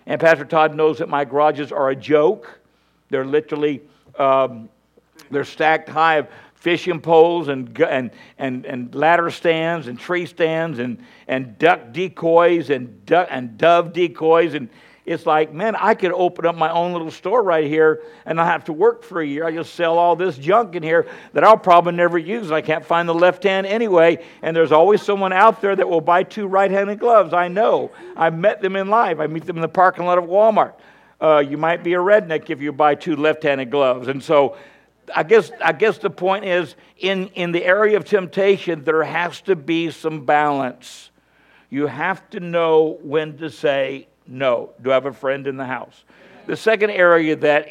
and 0.08 0.20
Pastor 0.20 0.46
Todd 0.46 0.74
knows 0.74 0.98
that 0.98 1.10
my 1.10 1.24
garages 1.24 1.72
are 1.72 1.90
a 1.90 1.96
joke. 1.96 2.60
They're 3.10 3.26
literally 3.26 3.82
um, 4.18 4.70
they're 5.30 5.44
stacked 5.44 5.90
high 5.90 6.16
of 6.16 6.28
fishing 6.56 7.00
poles 7.00 7.50
and, 7.50 7.80
and, 7.82 8.12
and, 8.38 8.66
and 8.66 8.94
ladder 8.96 9.30
stands 9.30 9.88
and 9.88 10.00
tree 10.00 10.26
stands 10.26 10.80
and, 10.80 11.04
and 11.28 11.58
duck 11.60 11.94
decoys 11.94 12.70
and, 12.70 13.06
duck, 13.06 13.28
and 13.30 13.58
dove 13.58 13.94
decoys 13.94 14.54
and 14.54 14.70
it's 15.08 15.26
like, 15.26 15.54
man, 15.54 15.74
I 15.78 15.94
could 15.94 16.12
open 16.12 16.46
up 16.46 16.56
my 16.58 16.70
own 16.70 16.92
little 16.92 17.10
store 17.10 17.42
right 17.42 17.66
here 17.66 18.02
and 18.26 18.42
I 18.42 18.46
have 18.46 18.66
to 18.66 18.74
work 18.74 19.04
for 19.04 19.22
a 19.22 19.26
year. 19.26 19.46
I 19.46 19.54
just 19.54 19.74
sell 19.74 19.98
all 19.98 20.18
this 20.18 20.38
junk 20.38 20.76
in 20.76 20.84
here 20.84 21.08
that 21.32 21.46
I'll 21.46 21.58
probably 21.58 21.94
never 21.94 22.18
use. 22.18 22.52
I 22.52 22.60
can't 22.60 22.86
find 22.86 23.08
the 23.08 23.14
left 23.14 23.44
hand 23.44 23.66
anyway. 23.66 24.22
And 24.42 24.54
there's 24.54 24.74
always 24.74 25.02
someone 25.02 25.32
out 25.32 25.62
there 25.62 25.78
that 25.78 25.88
will 25.88 26.02
buy 26.02 26.24
two 26.24 26.46
right 26.46 26.70
handed 26.70 27.00
gloves. 27.00 27.34
I 27.34 27.48
know. 27.48 27.90
I've 28.18 28.38
met 28.38 28.62
them 28.62 28.76
in 28.76 28.90
life. 28.90 29.22
I 29.22 29.28
meet 29.28 29.46
them 29.46 29.56
in 29.56 29.62
the 29.62 29.70
parking 29.70 30.06
lot 30.06 30.18
of 30.18 30.26
Walmart. 30.26 30.74
Uh, 31.22 31.40
you 31.40 31.58
might 31.58 31.86
be 31.86 31.94
a 31.94 32.00
redneck 32.00 32.50
if 32.50 32.62
you 32.62 32.74
buy 32.74 32.94
two 32.94 33.16
left 33.16 33.44
handed 33.44 33.72
gloves. 33.72 34.10
And 34.10 34.22
so 34.22 34.58
I 35.16 35.24
guess, 35.24 35.52
I 35.64 35.72
guess 35.72 36.00
the 36.00 36.10
point 36.10 36.44
is 36.44 36.76
in, 36.98 37.28
in 37.30 37.54
the 37.54 37.64
area 37.64 37.96
of 37.96 38.04
temptation, 38.04 38.84
there 38.84 39.04
has 39.04 39.40
to 39.42 39.56
be 39.56 39.90
some 39.90 40.26
balance. 40.26 41.12
You 41.70 41.88
have 41.88 42.30
to 42.32 42.42
know 42.42 43.00
when 43.02 43.38
to 43.38 43.50
say 43.50 44.08
no. 44.28 44.72
Do 44.82 44.92
I 44.92 44.96
have 44.96 45.06
a 45.06 45.14
friend 45.14 45.48
in 45.48 45.58
the 45.58 45.66
house? 45.66 46.04
The 46.46 46.56
second 46.56 46.92
area 46.92 47.36
that 47.36 47.68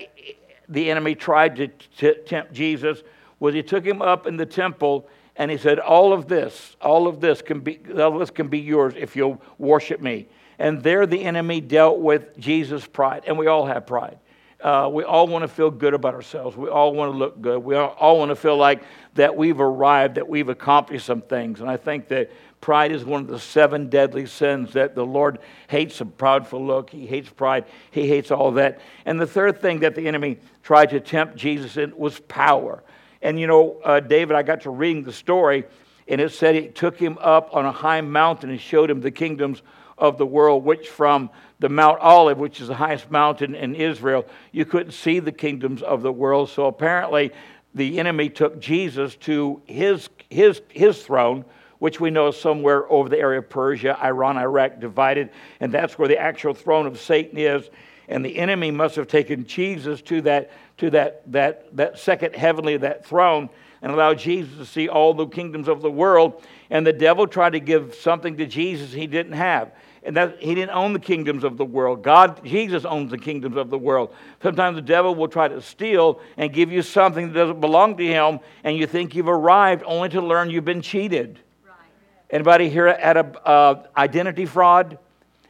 the 0.69 0.91
enemy 0.91 1.15
tried 1.15 1.57
to 1.57 1.69
t- 1.69 2.15
tempt 2.27 2.53
Jesus 2.53 3.03
was 3.39 3.55
he 3.55 3.63
took 3.63 3.85
him 3.85 4.03
up 4.03 4.27
in 4.27 4.37
the 4.37 4.47
temple 4.47 5.09
and 5.37 5.51
he 5.51 5.59
said, 5.59 5.79
All 5.79 6.13
of 6.13 6.29
this, 6.29 6.77
all 6.81 7.07
of 7.07 7.21
this 7.21 7.43
can 7.43 7.61
be, 7.61 7.79
all 7.95 8.15
of 8.15 8.19
this 8.19 8.31
can 8.31 8.49
be 8.49 8.59
yours 8.59 8.95
if 8.97 9.17
you'll 9.17 9.41
worship 9.59 10.01
me. 10.01 10.29
And 10.59 10.83
there 10.83 11.07
the 11.07 11.23
enemy 11.23 11.61
dealt 11.61 11.99
with 11.99 12.39
Jesus' 12.39 12.87
pride. 12.87 13.25
And 13.27 13.39
we 13.39 13.47
all 13.47 13.67
have 13.67 13.87
pride. 13.87 14.19
Uh, 14.61 14.89
we 14.91 15.05
all 15.05 15.27
want 15.27 15.43
to 15.43 15.49
feel 15.49 15.71
good 15.71 15.93
about 15.93 16.15
ourselves. 16.15 16.57
We 16.57 16.69
all 16.69 16.95
want 16.95 17.13
to 17.13 17.17
look 17.17 17.41
good. 17.43 17.59
We 17.59 17.75
all, 17.75 17.95
all 18.01 18.19
want 18.19 18.31
to 18.31 18.37
feel 18.37 18.57
like 18.57 18.83
that 19.15 19.37
we've 19.37 19.61
arrived, 19.61 20.15
that 20.15 20.27
we've 20.27 20.49
accomplished 20.49 21.05
some 21.05 21.21
things. 21.21 21.61
And 21.61 21.69
I 21.69 21.77
think 21.77 22.09
that 22.09 22.31
Pride 22.67 22.91
is 22.91 23.05
one 23.05 23.21
of 23.21 23.29
the 23.29 23.39
seven 23.39 23.89
deadly 23.89 24.27
sins 24.27 24.73
that 24.73 24.97
the 24.97 25.07
Lord 25.07 25.39
hates 25.69 26.01
a 26.01 26.05
proudful 26.05 26.67
look. 26.67 26.91
He 26.91 27.07
hates 27.07 27.31
pride. 27.31 27.65
He 27.93 28.09
hates 28.09 28.33
all 28.33 28.51
that. 28.55 28.81
And 29.05 29.21
the 29.21 29.27
third 29.29 29.61
thing 29.61 29.79
that 29.79 29.95
the 29.95 30.09
enemy 30.09 30.39
tried 30.65 30.91
to 30.91 30.99
tempt 30.99 31.37
Jesus 31.37 31.77
in 31.77 31.97
was 31.97 32.19
power. 32.19 32.83
And 33.23 33.39
you 33.39 33.47
know, 33.47 33.79
uh, 33.85 34.01
David, 34.01 34.35
I 34.35 34.43
got 34.43 34.63
to 34.63 34.71
reading 34.71 35.05
the 35.05 35.13
story, 35.13 35.63
and 36.09 36.21
it 36.21 36.33
said 36.33 36.57
it 36.57 36.75
took 36.75 36.99
him 36.99 37.19
up 37.21 37.55
on 37.55 37.67
a 37.67 37.71
high 37.71 38.01
mountain 38.01 38.51
and 38.51 38.61
showed 38.61 38.91
him 38.91 39.01
the 39.01 39.13
kingdoms 39.13 39.63
of 39.97 40.19
the 40.19 40.27
world, 40.27 40.65
which 40.65 40.89
from 40.89 41.31
the 41.61 41.69
Mount 41.69 42.01
Olive, 42.01 42.39
which 42.39 42.61
is 42.61 42.67
the 42.67 42.75
highest 42.75 43.13
mountain 43.13 43.55
in 43.55 43.77
Israel, 43.77 44.27
you 44.51 44.65
couldn't 44.65 44.91
see 44.91 45.21
the 45.21 45.31
kingdoms 45.31 45.83
of 45.83 46.03
the 46.03 46.13
world. 46.13 46.51
So 46.51 46.67
apparently, 46.67 47.31
the 47.77 48.01
enemy 48.01 48.29
took 48.29 48.59
Jesus 48.59 49.15
to 49.19 49.63
his, 49.67 50.09
his, 50.31 50.63
his 50.71 51.01
throne, 51.01 51.45
which 51.79 52.01
we 52.01 52.11
know 52.11 52.29
is 52.29 52.37
somewhere 52.37 52.91
over 52.91 53.09
the 53.09 53.19
area 53.19 53.39
of 53.39 53.49
Persia, 53.49 53.99
Iran, 54.03 54.37
Iraq, 54.37 54.81
divided, 54.81 55.31
and 55.61 55.73
that's 55.73 55.99
where 55.99 56.09
the 56.09 56.19
actual 56.19 56.55
throne 56.55 56.87
of 56.87 56.99
Satan 56.99 57.39
is. 57.39 57.69
And 58.09 58.25
the 58.25 58.39
enemy 58.39 58.71
must 58.71 58.97
have 58.97 59.09
taken 59.09 59.47
Jesus 59.47 60.01
to 60.03 60.21
that, 60.23 60.51
to 60.79 60.91
that, 60.91 61.31
that, 61.33 61.77
that 61.77 61.99
second 61.99 62.37
heavenly, 62.37 62.77
that 62.77 63.05
throne, 63.05 63.51
and 63.83 63.93
allowed 63.93 64.19
Jesus 64.19 64.57
to 64.59 64.65
see 64.65 64.89
all 64.89 65.13
the 65.13 65.27
kingdoms 65.27 65.69
of 65.69 65.83
the 65.83 65.91
world. 65.91 66.43
And 66.71 66.87
the 66.87 66.93
devil 66.93 67.27
tried 67.27 67.51
to 67.51 67.61
give 67.61 67.95
something 67.97 68.37
to 68.37 68.47
Jesus 68.47 68.93
he 68.93 69.07
didn't 69.07 69.33
have. 69.33 69.73
And 70.03 70.17
that 70.17 70.41
he 70.41 70.55
didn't 70.55 70.71
own 70.71 70.93
the 70.93 71.01
kingdoms 71.01 71.43
of 71.43 71.57
the 71.57 71.65
world. 71.65 72.05
God, 72.05 72.45
Jesus 72.45 72.85
owns 72.85 73.11
the 73.11 73.19
kingdoms 73.19 73.57
of 73.57 73.71
the 73.71 73.79
world. 73.79 74.15
Sometimes 74.41 74.77
the 74.77 74.83
devil 74.83 75.17
will 75.17 75.27
try 75.27 75.49
to 75.49 75.61
steal 75.61 76.21
and 76.37 76.53
give 76.53 76.71
you 76.71 76.83
something 76.83 77.27
that 77.27 77.35
doesn't 77.35 77.61
belong 77.61 77.97
to 77.97 78.07
him, 78.07 78.39
and 78.63 78.77
you 78.77 78.87
think 78.87 79.17
you've 79.17 79.29
arrived 79.29 79.83
only 79.85 80.09
to 80.11 80.21
learn 80.21 80.49
you've 80.49 80.65
been 80.65 80.81
cheated. 80.81 81.41
Anybody 82.31 82.69
here 82.69 82.97
had 82.99 83.17
a 83.17 83.47
uh, 83.47 83.87
identity 83.97 84.47
fraud? 84.47 84.99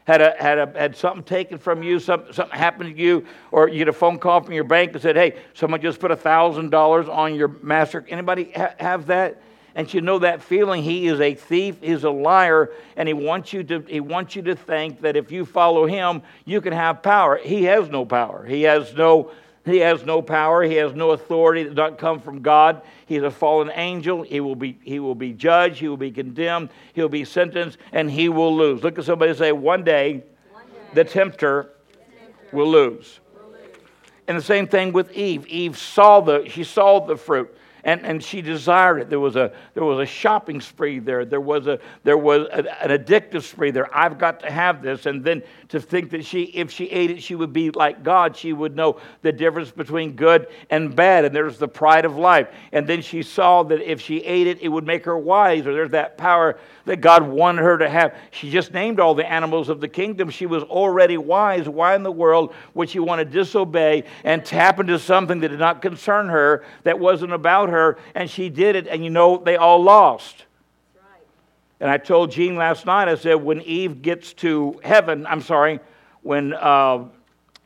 Had, 0.05 0.21
a, 0.21 0.37
had, 0.39 0.59
a, 0.59 0.79
had 0.79 0.97
something 0.97 1.25
taken 1.25 1.59
from 1.59 1.83
you, 1.83 1.99
something, 1.99 2.33
something 2.33 2.57
happened 2.57 2.95
to 2.95 3.03
you, 3.03 3.27
or 3.51 3.69
you 3.69 3.79
get 3.79 3.89
a 3.89 3.93
phone 3.93 4.21
call 4.21 4.41
from 4.41 4.55
your 4.55 4.63
bank 4.63 4.93
that 4.93 5.03
said, 5.03 5.17
hey, 5.17 5.37
someone 5.53 5.81
just 5.81 5.99
put 5.99 6.13
$1,000 6.13 7.09
on 7.09 7.35
your 7.35 7.49
master. 7.49 8.07
Anybody 8.09 8.53
ha- 8.55 8.75
have 8.79 9.07
that? 9.07 9.43
And 9.75 9.93
you 9.93 10.01
know 10.01 10.21
that 10.21 10.43
feeling. 10.43 10.85
He 10.85 11.09
is 11.09 11.21
a 11.21 11.35
thief, 11.35 11.79
he's 11.83 12.05
a 12.05 12.11
liar, 12.11 12.71
and 12.97 13.09
he 13.09 13.15
wants 13.15 13.53
you 13.53 13.63
to 13.65 13.81
he 13.87 14.01
wants 14.01 14.35
you 14.35 14.41
to 14.43 14.57
think 14.57 15.03
that 15.03 15.17
if 15.17 15.31
you 15.31 15.45
follow 15.45 15.87
him, 15.87 16.23
you 16.47 16.63
can 16.63 16.73
have 16.73 17.03
power. 17.03 17.37
He 17.37 17.65
has 17.65 17.91
no 17.91 18.07
power. 18.07 18.47
He 18.47 18.63
has 18.63 18.95
no 18.95 19.33
he 19.67 19.79
has 19.79 20.05
no 20.05 20.23
power. 20.23 20.63
He 20.63 20.77
has 20.77 20.95
no 20.95 21.11
authority 21.11 21.65
that 21.65 21.75
doesn't 21.75 21.99
come 21.99 22.21
from 22.21 22.41
God. 22.41 22.83
He's 23.07 23.23
a 23.23 23.31
fallen 23.31 23.71
angel. 23.75 24.23
He 24.23 24.41
will 24.41 24.55
be, 24.55 24.79
he 24.83 25.01
will 25.01 25.17
be 25.17 25.33
judged. 25.33 25.81
He 25.81 25.89
will 25.89 25.97
be 25.97 26.13
condemned. 26.13 26.71
He'll 26.95 27.09
be 27.09 27.25
sentenced, 27.25 27.79
and 27.93 28.11
he 28.11 28.29
will 28.29 28.57
lose. 28.57 28.83
Look 28.85 28.99
at 28.99 29.05
somebody 29.05 29.35
say, 29.35 29.51
one 29.51 29.83
day, 29.83 30.25
one 30.53 30.65
day 30.67 30.79
the 30.95 31.05
tempter, 31.05 31.73
the 32.51 32.57
will 32.57 32.71
lose. 32.71 33.21
And 34.29 34.37
the 34.37 34.43
same 34.43 34.67
thing 34.67 34.93
with 34.93 35.13
Eve. 35.13 35.47
Eve 35.47 35.77
saw 35.79 36.21
the, 36.21 36.49
she 36.49 36.65
saw 36.65 37.05
the 37.05 37.17
fruit. 37.17 37.57
And, 37.87 38.05
and 38.05 38.23
she 38.23 38.43
desired 38.43 38.99
it. 38.99 39.09
There 39.09 39.21
was, 39.21 39.37
a, 39.37 39.53
there 39.75 39.85
was 39.85 40.01
a 40.01 40.07
shopping 40.07 40.61
spree 40.61 40.99
there. 40.99 41.25
There 41.25 41.41
was, 41.41 41.69
a, 41.69 41.79
there 42.03 42.19
was 42.19 42.49
a, 42.51 42.83
an 42.83 42.91
addictive 42.91 43.45
spree 43.45 43.71
there. 43.71 43.89
I've 43.97 44.19
got 44.19 44.41
to 44.41 44.51
have 44.51 44.83
this. 44.83 45.07
And 45.07 45.23
then 45.25 45.41
to 45.69 45.81
think 45.81 46.11
that 46.11 46.25
she, 46.25 46.43
if 46.47 46.73
she 46.73 46.87
ate 46.87 47.13
it, 47.13 47.23
she 47.23 47.37
would 47.37 47.53
be 47.53 47.71
like 47.71 48.03
God. 48.03 48.37
She 48.37 48.53
would 48.53 48.75
know 48.75 49.01
the 49.23 49.31
difference 49.31 49.71
between 49.71 50.17
good 50.17 50.49
and 50.69 50.97
bad. 50.97 51.27
And 51.27 51.35
there's 51.35 51.59
the 51.59 51.69
pride 51.69 52.05
of 52.05 52.17
life. 52.17 52.49
And 52.73 52.89
then 52.89 53.03
she 53.03 53.23
saw 53.23 53.63
that 53.63 53.81
if 53.81 54.01
she 54.01 54.19
ate 54.19 54.49
it, 54.49 54.61
it 54.63 54.69
would 54.69 54.85
make 54.85 55.05
her 55.05 55.17
wise, 55.17 55.65
or 55.65 55.73
there's 55.73 55.93
that 55.93 56.19
power 56.19 56.59
that 56.87 57.01
God 57.01 57.23
wanted 57.25 57.63
her 57.63 57.79
to 57.79 57.89
have. 57.89 58.17
She 58.31 58.51
just 58.51 58.73
named 58.73 58.99
all 58.99 59.15
the 59.15 59.31
animals 59.31 59.69
of 59.69 59.81
the 59.81 59.89
kingdom. 59.89 60.31
She 60.31 60.47
was 60.47 60.63
already 60.63 61.19
wise. 61.19 61.69
Why 61.69 61.95
in 61.95 62.03
the 62.03 62.13
world 62.13 62.55
would 62.75 62.89
she 62.89 63.01
want 63.01 63.19
to 63.19 63.25
disobey 63.25 64.05
and 64.25 64.45
tap 64.45 64.81
into 64.81 64.99
something 64.99 65.41
that 65.41 65.49
did 65.49 65.59
not 65.59 65.83
concern 65.83 66.29
her, 66.29 66.65
that 66.85 66.99
wasn't 66.99 67.33
about 67.33 67.69
her? 67.69 67.99
And 68.15 68.31
she 68.31 68.49
did 68.49 68.77
it, 68.77 68.87
and 68.87 69.05
you 69.05 69.11
know, 69.11 69.37
they 69.37 69.57
all 69.57 69.83
lost. 69.83 70.45
And 71.79 71.91
I 71.91 71.99
told 71.99 72.31
Jean 72.31 72.57
last 72.57 72.87
night, 72.87 73.07
I 73.07 73.17
said, 73.17 73.35
when 73.35 73.61
Eve 73.61 74.01
gets 74.01 74.33
to 74.35 74.81
heaven, 74.83 75.27
I'm 75.27 75.43
sorry, 75.43 75.81
when 76.23 76.55
uh, 76.55 77.05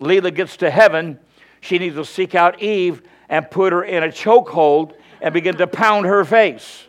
Leela 0.01 0.35
gets 0.35 0.57
to 0.59 0.71
heaven, 0.71 1.19
she 1.61 1.79
needs 1.79 1.95
to 1.95 2.05
seek 2.05 2.35
out 2.35 2.61
Eve 2.61 3.03
and 3.29 3.49
put 3.49 3.73
her 3.73 3.85
in 3.85 4.03
a 4.03 4.09
chokehold 4.09 4.95
and 5.21 5.33
begin 5.33 5.57
to 5.59 5.67
pound 5.67 6.07
her 6.07 6.25
face. 6.25 6.87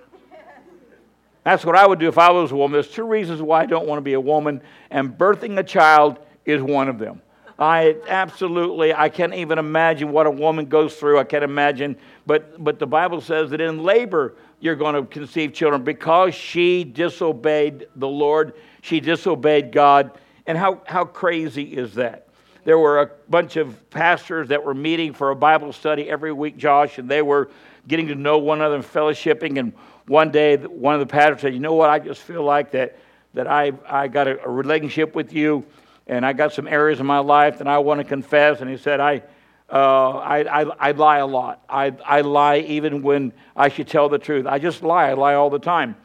That's 1.44 1.66
what 1.66 1.76
I 1.76 1.88
would 1.88 2.00
do 2.00 2.08
if 2.08 2.18
I 2.18 2.30
was 2.32 2.52
a 2.52 2.56
woman. 2.56 2.74
There's 2.74 2.94
two 2.94 3.06
reasons 3.06 3.42
why 3.42 3.62
I 3.62 3.66
don't 3.66 3.88
want 3.88 3.98
to 3.98 4.04
be 4.04 4.14
a 4.14 4.20
woman, 4.20 4.62
and 4.90 5.18
birthing 5.18 5.58
a 5.58 5.64
child 5.64 6.20
is 6.46 6.62
one 6.62 6.88
of 6.88 7.00
them. 7.00 7.22
I 7.58 7.98
absolutely, 8.08 8.92
I 8.92 9.10
can't 9.10 9.36
even 9.36 9.60
imagine 9.60 10.12
what 10.12 10.26
a 10.26 10.32
woman 10.32 10.66
goes 10.66 10.96
through. 10.96 11.20
I 11.20 11.24
can't 11.24 11.44
imagine. 11.44 11.96
But, 12.26 12.64
but 12.64 12.80
the 12.80 12.88
Bible 12.88 13.22
says 13.22 13.52
that 13.52 13.62
in 13.62 13.84
labor, 13.84 14.36
you're 14.60 14.76
going 14.76 14.96
to 14.96 15.04
conceive 15.04 15.54
children 15.54 15.84
because 15.84 16.34
she 16.34 16.84
disobeyed 16.84 17.88
the 17.96 18.08
Lord. 18.08 18.54
She 18.82 19.00
disobeyed 19.00 19.72
God. 19.72 20.18
And 20.48 20.58
how, 20.58 20.82
how 20.88 21.06
crazy 21.06 21.64
is 21.64 21.94
that? 21.96 22.28
There 22.64 22.80
were 22.80 23.02
a 23.02 23.12
bunch 23.30 23.58
of 23.58 23.90
pastors 23.92 24.48
that 24.50 24.64
were 24.64 24.74
meeting 24.74 25.14
for 25.14 25.30
a 25.30 25.36
Bible 25.36 25.72
study 25.72 26.10
every 26.10 26.32
week, 26.34 26.58
Josh, 26.58 26.98
and 26.98 27.10
they 27.10 27.22
were 27.22 27.52
getting 27.88 28.08
to 28.08 28.16
know 28.16 28.40
one 28.40 28.60
another 28.60 28.76
and 28.76 28.84
fellowshipping. 28.84 29.60
And 29.60 29.74
one 30.12 30.30
day, 30.30 30.58
one 30.58 30.94
of 30.94 31.00
the 31.00 31.06
pastors 31.06 31.40
said, 31.40 31.54
You 31.54 31.62
know 31.62 31.74
what? 31.74 31.90
I 31.90 31.98
just 31.98 32.22
feel 32.22 32.44
like 32.44 32.72
that, 32.72 32.98
that 33.34 33.48
I, 33.48 33.72
I 33.88 34.10
got 34.10 34.28
a, 34.28 34.44
a 34.44 34.50
relationship 34.50 35.16
with 35.16 35.32
you, 35.32 35.66
and 36.06 36.26
I 36.26 36.34
got 36.34 36.52
some 36.52 36.68
areas 36.68 37.00
in 37.00 37.06
my 37.06 37.20
life 37.20 37.60
that 37.60 37.68
I 37.68 37.78
want 37.78 38.02
to 38.02 38.04
confess. 38.04 38.60
And 38.60 38.70
he 38.70 38.76
said, 38.76 39.00
I, 39.00 39.24
uh, 39.72 40.10
I, 40.18 40.64
I, 40.64 40.90
I, 40.90 40.92
lie 40.92 41.20
a 41.20 41.26
lot. 41.26 41.64
I, 41.70 41.96
I 42.06 42.22
lie 42.22 42.58
even 42.58 43.04
when 43.04 43.32
I 43.56 43.70
should 43.70 43.88
tell 43.88 44.10
the 44.10 44.20
truth. 44.20 44.46
I 44.46 44.60
just 44.60 44.84
lie. 44.84 45.10
I 45.10 45.14
lie 45.14 45.36
all 45.36 45.50
the 45.50 45.60
time. 45.60 45.96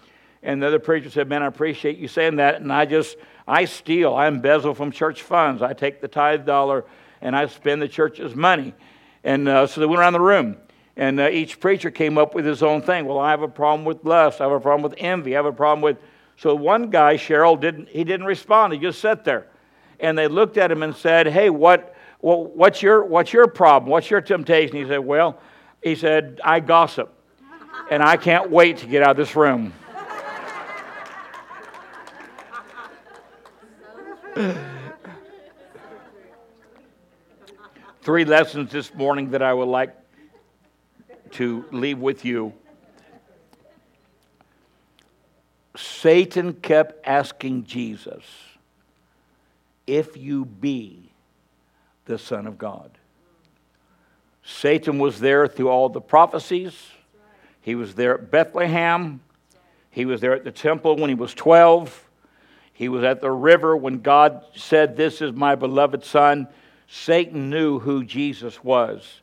And 0.40 0.62
the 0.62 0.68
other 0.68 0.78
preacher 0.78 1.10
said, 1.10 1.28
Man, 1.28 1.42
I 1.42 1.46
appreciate 1.46 1.98
you 1.98 2.06
saying 2.06 2.36
that. 2.36 2.60
And 2.60 2.72
I 2.72 2.86
just, 2.86 3.16
I 3.48 3.64
steal. 3.64 4.14
I 4.14 4.28
embezzle 4.28 4.74
from 4.74 4.92
church 4.92 5.22
funds. 5.22 5.62
I 5.62 5.72
take 5.72 6.00
the 6.00 6.06
tithe 6.06 6.46
dollar 6.46 6.84
and 7.20 7.34
I 7.34 7.46
spend 7.46 7.82
the 7.82 7.88
church's 7.88 8.36
money. 8.36 8.72
And 9.24 9.48
uh, 9.48 9.66
so 9.66 9.80
they 9.80 9.86
went 9.86 9.98
around 9.98 10.12
the 10.12 10.20
room. 10.20 10.58
And 10.96 11.20
uh, 11.20 11.28
each 11.28 11.60
preacher 11.60 11.90
came 11.90 12.16
up 12.16 12.34
with 12.34 12.46
his 12.46 12.62
own 12.62 12.80
thing. 12.80 13.04
Well, 13.04 13.18
I 13.18 13.30
have 13.30 13.42
a 13.42 13.48
problem 13.48 13.84
with 13.84 14.02
lust. 14.04 14.40
I 14.40 14.44
have 14.44 14.52
a 14.52 14.60
problem 14.60 14.82
with 14.90 14.94
envy. 14.98 15.34
I 15.34 15.38
have 15.38 15.46
a 15.46 15.52
problem 15.52 15.82
with. 15.82 15.98
So 16.38 16.54
one 16.54 16.88
guy, 16.90 17.16
Cheryl, 17.16 17.60
didn't. 17.60 17.88
He 17.88 18.02
didn't 18.02 18.26
respond. 18.26 18.72
He 18.72 18.78
just 18.78 19.00
sat 19.00 19.24
there, 19.24 19.46
and 20.00 20.16
they 20.16 20.28
looked 20.28 20.56
at 20.56 20.70
him 20.70 20.82
and 20.82 20.96
said, 20.96 21.26
"Hey, 21.26 21.50
what? 21.50 21.94
Well, 22.22 22.44
what's 22.44 22.80
your 22.80 23.04
what's 23.04 23.32
your 23.32 23.46
problem? 23.46 23.90
What's 23.90 24.10
your 24.10 24.22
temptation?" 24.22 24.76
He 24.76 24.86
said, 24.86 24.98
"Well, 24.98 25.38
he 25.82 25.94
said 25.94 26.40
I 26.42 26.60
gossip, 26.60 27.12
and 27.90 28.02
I 28.02 28.16
can't 28.16 28.50
wait 28.50 28.78
to 28.78 28.86
get 28.86 29.02
out 29.02 29.10
of 29.10 29.16
this 29.18 29.36
room." 29.36 29.74
Three 38.02 38.24
lessons 38.24 38.70
this 38.70 38.94
morning 38.94 39.30
that 39.30 39.42
I 39.42 39.52
would 39.52 39.68
like 39.68 39.94
to 41.32 41.64
leave 41.70 41.98
with 41.98 42.24
you. 42.24 42.52
Satan 45.76 46.54
kept 46.54 47.06
asking 47.06 47.64
Jesus, 47.64 48.24
if 49.86 50.16
you 50.16 50.44
be 50.44 51.10
the 52.06 52.18
Son 52.18 52.46
of 52.46 52.56
God. 52.56 52.90
Satan 54.42 54.98
was 54.98 55.20
there 55.20 55.46
through 55.46 55.68
all 55.68 55.88
the 55.88 56.00
prophecies. 56.00 56.74
He 57.60 57.74
was 57.74 57.94
there 57.94 58.14
at 58.14 58.30
Bethlehem. 58.30 59.20
He 59.90 60.04
was 60.04 60.20
there 60.20 60.34
at 60.34 60.44
the 60.44 60.52
temple 60.52 60.96
when 60.96 61.08
he 61.08 61.14
was 61.14 61.34
12. 61.34 62.08
He 62.72 62.88
was 62.88 63.02
at 63.02 63.20
the 63.20 63.30
river 63.30 63.76
when 63.76 64.00
God 64.00 64.44
said, 64.54 64.96
This 64.96 65.20
is 65.20 65.32
my 65.32 65.56
beloved 65.56 66.04
Son. 66.04 66.46
Satan 66.86 67.50
knew 67.50 67.80
who 67.80 68.04
Jesus 68.04 68.62
was 68.62 69.20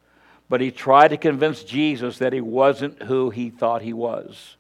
but 0.53 0.61
he 0.61 0.69
tried 0.69 1.07
to 1.07 1.17
convince 1.17 1.63
Jesus 1.63 2.19
that 2.19 2.31
he 2.31 2.39
wasn't 2.39 3.01
who 3.01 3.31
he 3.31 3.49
thought 3.49 3.81
he 3.81 3.91
was. 3.91 4.55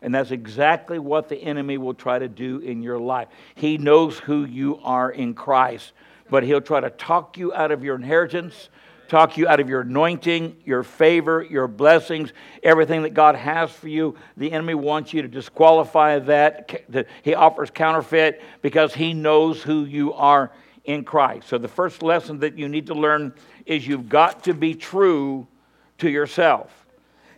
And 0.00 0.14
that's 0.14 0.30
exactly 0.30 1.00
what 1.00 1.28
the 1.28 1.36
enemy 1.36 1.78
will 1.78 1.94
try 1.94 2.20
to 2.20 2.28
do 2.28 2.60
in 2.60 2.80
your 2.80 3.00
life. 3.00 3.26
He 3.56 3.76
knows 3.76 4.20
who 4.20 4.44
you 4.44 4.78
are 4.84 5.10
in 5.10 5.34
Christ, 5.34 5.90
but 6.30 6.44
he'll 6.44 6.60
try 6.60 6.78
to 6.78 6.90
talk 6.90 7.38
you 7.38 7.52
out 7.52 7.72
of 7.72 7.82
your 7.82 7.96
inheritance, 7.96 8.68
talk 9.08 9.36
you 9.36 9.48
out 9.48 9.58
of 9.58 9.68
your 9.68 9.80
anointing, 9.80 10.58
your 10.64 10.84
favor, 10.84 11.42
your 11.42 11.66
blessings, 11.66 12.32
everything 12.62 13.02
that 13.02 13.12
God 13.12 13.34
has 13.34 13.72
for 13.72 13.88
you. 13.88 14.14
The 14.36 14.52
enemy 14.52 14.74
wants 14.74 15.12
you 15.12 15.22
to 15.22 15.28
disqualify 15.28 16.20
that. 16.20 17.06
He 17.24 17.34
offers 17.34 17.70
counterfeit 17.70 18.40
because 18.62 18.94
he 18.94 19.12
knows 19.12 19.60
who 19.60 19.86
you 19.86 20.12
are 20.12 20.52
in 20.84 21.02
Christ. 21.02 21.48
So 21.48 21.58
the 21.58 21.66
first 21.66 22.00
lesson 22.00 22.38
that 22.38 22.56
you 22.56 22.68
need 22.68 22.86
to 22.86 22.94
learn 22.94 23.34
is 23.66 23.86
you've 23.86 24.08
got 24.08 24.44
to 24.44 24.54
be 24.54 24.74
true 24.74 25.46
to 25.98 26.08
yourself. 26.08 26.86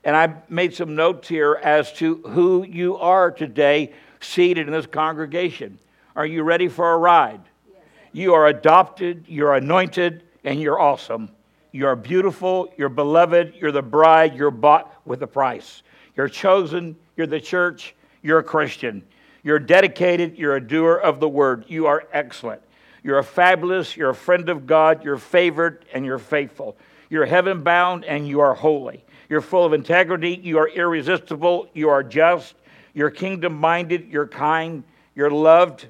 And 0.04 0.14
I 0.14 0.34
made 0.48 0.74
some 0.74 0.94
notes 0.94 1.28
here 1.28 1.58
as 1.62 1.92
to 1.94 2.16
who 2.16 2.64
you 2.64 2.96
are 2.98 3.30
today 3.30 3.92
seated 4.20 4.66
in 4.66 4.72
this 4.72 4.86
congregation. 4.86 5.78
Are 6.14 6.26
you 6.26 6.42
ready 6.42 6.68
for 6.68 6.92
a 6.92 6.96
ride? 6.96 7.40
Yes. 7.70 7.82
You 8.12 8.34
are 8.34 8.46
adopted, 8.46 9.24
you're 9.26 9.54
anointed, 9.54 10.22
and 10.44 10.60
you're 10.60 10.80
awesome. 10.80 11.30
You're 11.72 11.96
beautiful, 11.96 12.72
you're 12.76 12.88
beloved, 12.88 13.54
you're 13.56 13.72
the 13.72 13.82
bride, 13.82 14.34
you're 14.34 14.50
bought 14.50 14.92
with 15.04 15.22
a 15.22 15.26
price. 15.26 15.82
You're 16.16 16.28
chosen, 16.28 16.96
you're 17.16 17.26
the 17.26 17.40
church, 17.40 17.94
you're 18.22 18.38
a 18.38 18.44
Christian. 18.44 19.04
You're 19.42 19.58
dedicated, 19.58 20.36
you're 20.36 20.56
a 20.56 20.60
doer 20.60 20.96
of 20.96 21.20
the 21.20 21.28
word. 21.28 21.64
You 21.68 21.86
are 21.86 22.04
excellent. 22.12 22.62
You're 23.08 23.20
a 23.20 23.24
fabulous, 23.24 23.96
you're 23.96 24.10
a 24.10 24.14
friend 24.14 24.50
of 24.50 24.66
God, 24.66 25.02
you're 25.02 25.16
favored, 25.16 25.86
and 25.94 26.04
you're 26.04 26.18
faithful. 26.18 26.76
You're 27.08 27.24
heaven 27.24 27.62
bound, 27.62 28.04
and 28.04 28.28
you 28.28 28.40
are 28.40 28.52
holy. 28.52 29.02
You're 29.30 29.40
full 29.40 29.64
of 29.64 29.72
integrity, 29.72 30.38
you 30.42 30.58
are 30.58 30.68
irresistible, 30.68 31.70
you 31.72 31.88
are 31.88 32.02
just, 32.02 32.54
you're 32.92 33.08
kingdom 33.08 33.54
minded, 33.54 34.10
you're 34.10 34.26
kind, 34.26 34.84
you're 35.14 35.30
loved. 35.30 35.86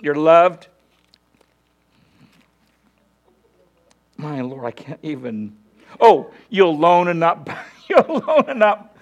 You're 0.00 0.14
loved. 0.14 0.68
My 4.16 4.40
Lord, 4.40 4.64
I 4.64 4.70
can't 4.70 5.00
even. 5.02 5.58
Oh, 6.00 6.30
you'll 6.48 6.78
loan 6.78 7.08
and 7.08 7.20
not. 7.20 7.46
you'll 7.86 8.24
loan 8.26 8.44
and 8.48 8.60
not. 8.60 8.96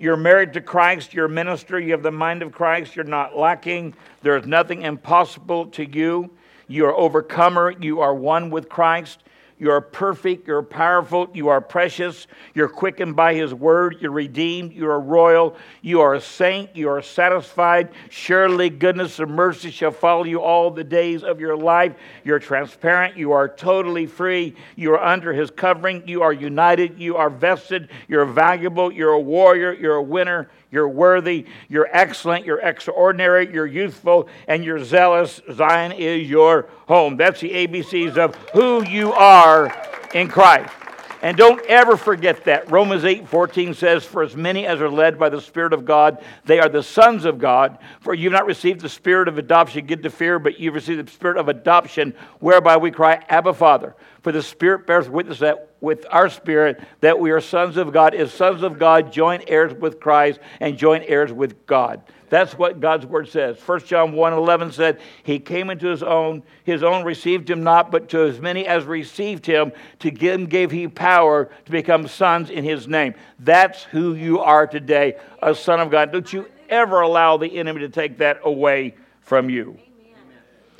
You're 0.00 0.16
married 0.16 0.54
to 0.54 0.60
Christ. 0.60 1.14
You're 1.14 1.26
a 1.26 1.28
minister. 1.28 1.78
You 1.78 1.92
have 1.92 2.02
the 2.02 2.10
mind 2.10 2.42
of 2.42 2.50
Christ. 2.50 2.96
You're 2.96 3.04
not 3.04 3.36
lacking. 3.36 3.94
There 4.22 4.36
is 4.36 4.44
nothing 4.44 4.82
impossible 4.82 5.66
to 5.66 5.88
you. 5.88 6.32
You 6.68 6.86
are 6.86 6.94
overcomer. 6.94 7.72
You 7.80 8.00
are 8.00 8.14
one 8.14 8.50
with 8.50 8.68
Christ. 8.68 9.22
You 9.60 9.72
are 9.72 9.80
perfect. 9.80 10.46
You're 10.46 10.62
powerful. 10.62 11.28
You 11.34 11.48
are 11.48 11.60
precious. 11.60 12.28
You're 12.54 12.68
quickened 12.68 13.16
by 13.16 13.34
His 13.34 13.52
word. 13.52 13.96
You're 14.00 14.12
redeemed. 14.12 14.72
You 14.72 14.88
are 14.88 15.00
royal. 15.00 15.56
You 15.82 16.00
are 16.00 16.14
a 16.14 16.20
saint. 16.20 16.76
You 16.76 16.88
are 16.90 17.02
satisfied. 17.02 17.90
Surely 18.08 18.70
goodness 18.70 19.18
and 19.18 19.32
mercy 19.32 19.72
shall 19.72 19.90
follow 19.90 20.22
you 20.22 20.40
all 20.40 20.70
the 20.70 20.84
days 20.84 21.24
of 21.24 21.40
your 21.40 21.56
life. 21.56 21.94
You're 22.22 22.38
transparent. 22.38 23.16
You 23.16 23.32
are 23.32 23.48
totally 23.48 24.06
free. 24.06 24.54
You 24.76 24.92
are 24.92 25.02
under 25.02 25.32
His 25.32 25.50
covering. 25.50 26.06
You 26.06 26.22
are 26.22 26.32
united. 26.32 27.00
You 27.00 27.16
are 27.16 27.30
vested. 27.30 27.88
You're 28.06 28.26
valuable. 28.26 28.92
You're 28.92 29.14
a 29.14 29.20
warrior. 29.20 29.72
You're 29.72 29.96
a 29.96 30.02
winner. 30.02 30.48
You're 30.70 30.88
worthy, 30.88 31.46
you're 31.68 31.88
excellent, 31.92 32.44
you're 32.44 32.60
extraordinary, 32.60 33.52
you're 33.52 33.66
youthful, 33.66 34.28
and 34.46 34.64
you're 34.64 34.84
zealous. 34.84 35.40
Zion 35.52 35.92
is 35.92 36.28
your 36.28 36.68
home. 36.86 37.16
That's 37.16 37.40
the 37.40 37.50
ABCs 37.50 38.16
of 38.16 38.34
who 38.52 38.84
you 38.84 39.12
are 39.12 39.74
in 40.14 40.28
Christ. 40.28 40.72
And 41.20 41.36
don't 41.36 41.64
ever 41.66 41.96
forget 41.96 42.44
that. 42.44 42.70
Romans 42.70 43.04
8 43.04 43.28
14 43.28 43.74
says, 43.74 44.04
For 44.04 44.22
as 44.22 44.36
many 44.36 44.66
as 44.66 44.80
are 44.80 44.90
led 44.90 45.18
by 45.18 45.28
the 45.28 45.40
Spirit 45.40 45.72
of 45.72 45.84
God, 45.84 46.22
they 46.44 46.60
are 46.60 46.68
the 46.68 46.82
sons 46.82 47.24
of 47.24 47.38
God. 47.38 47.78
For 48.00 48.14
you've 48.14 48.32
not 48.32 48.46
received 48.46 48.80
the 48.80 48.88
spirit 48.88 49.26
of 49.26 49.38
adoption, 49.38 49.86
get 49.86 50.02
to 50.04 50.10
fear, 50.10 50.38
but 50.38 50.60
you've 50.60 50.74
received 50.74 51.06
the 51.06 51.10
spirit 51.10 51.36
of 51.36 51.48
adoption, 51.48 52.14
whereby 52.38 52.76
we 52.76 52.90
cry, 52.90 53.24
Abba, 53.28 53.54
Father. 53.54 53.96
For 54.22 54.32
the 54.32 54.42
Spirit 54.42 54.86
bears 54.86 55.08
witness 55.08 55.38
that 55.38 55.70
with 55.80 56.04
our 56.10 56.28
spirit 56.28 56.80
that 57.00 57.18
we 57.18 57.30
are 57.30 57.40
sons 57.40 57.76
of 57.76 57.92
God. 57.92 58.14
As 58.14 58.32
sons 58.32 58.62
of 58.62 58.78
God, 58.78 59.12
joint 59.12 59.44
heirs 59.46 59.72
with 59.72 60.00
Christ 60.00 60.40
and 60.60 60.76
joint 60.76 61.04
heirs 61.06 61.32
with 61.32 61.66
God. 61.66 62.02
That's 62.30 62.56
what 62.56 62.80
God's 62.80 63.06
word 63.06 63.28
says. 63.28 63.58
1 63.64 63.80
John 63.86 64.12
1 64.12 64.32
11 64.32 64.72
said, 64.72 65.00
He 65.22 65.38
came 65.38 65.70
into 65.70 65.88
his 65.88 66.02
own, 66.02 66.42
his 66.64 66.82
own 66.82 67.04
received 67.04 67.48
him 67.48 67.62
not, 67.62 67.90
but 67.90 68.08
to 68.10 68.22
as 68.22 68.40
many 68.40 68.66
as 68.66 68.84
received 68.84 69.46
him, 69.46 69.72
to 70.00 70.10
him 70.10 70.46
gave 70.46 70.70
he 70.70 70.88
power 70.88 71.50
to 71.64 71.70
become 71.70 72.06
sons 72.06 72.50
in 72.50 72.64
his 72.64 72.86
name. 72.86 73.14
That's 73.38 73.82
who 73.84 74.14
you 74.14 74.40
are 74.40 74.66
today, 74.66 75.16
a 75.42 75.54
son 75.54 75.80
of 75.80 75.90
God. 75.90 76.12
Don't 76.12 76.32
you 76.32 76.48
ever 76.68 77.00
allow 77.00 77.36
the 77.36 77.58
enemy 77.58 77.80
to 77.80 77.88
take 77.88 78.18
that 78.18 78.40
away 78.44 78.94
from 79.22 79.50
you. 79.50 79.78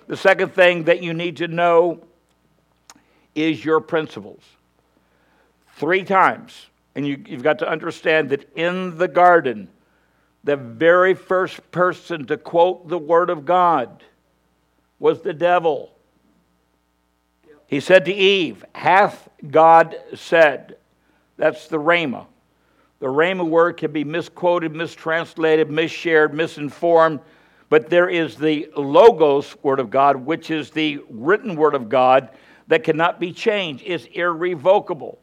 The 0.06 0.16
second 0.16 0.54
thing 0.54 0.84
that 0.84 1.02
you 1.02 1.12
need 1.12 1.36
to 1.38 1.48
know 1.48 2.02
is 3.34 3.64
your 3.64 3.80
principles. 3.80 4.42
Three 5.76 6.02
times. 6.02 6.66
And 6.94 7.06
you, 7.06 7.22
have 7.30 7.42
got 7.42 7.60
to 7.60 7.68
understand 7.68 8.30
that 8.30 8.50
in 8.56 8.98
the 8.98 9.06
garden, 9.06 9.68
the 10.44 10.56
very 10.56 11.14
first 11.14 11.70
person 11.70 12.26
to 12.26 12.36
quote 12.36 12.88
the 12.88 12.98
Word 12.98 13.30
of 13.30 13.44
God 13.44 14.02
was 14.98 15.22
the 15.22 15.34
devil. 15.34 15.92
He 17.66 17.80
said 17.80 18.04
to 18.06 18.12
Eve, 18.12 18.64
Hath 18.74 19.28
God 19.50 19.96
said? 20.14 20.76
That's 21.36 21.68
the 21.68 21.78
Rhema. 21.78 22.26
The 23.00 23.06
Rhema 23.06 23.48
word 23.48 23.76
can 23.76 23.92
be 23.92 24.02
misquoted, 24.02 24.74
mistranslated, 24.74 25.68
misshared, 25.68 26.32
misinformed, 26.32 27.20
but 27.68 27.90
there 27.90 28.08
is 28.08 28.36
the 28.36 28.68
Logos 28.76 29.54
Word 29.62 29.78
of 29.78 29.90
God, 29.90 30.16
which 30.16 30.50
is 30.50 30.70
the 30.70 31.00
written 31.08 31.54
Word 31.54 31.74
of 31.74 31.88
God 31.88 32.30
that 32.66 32.82
cannot 32.84 33.20
be 33.20 33.32
changed, 33.32 33.82
it's 33.86 34.04
irrevocable. 34.06 35.18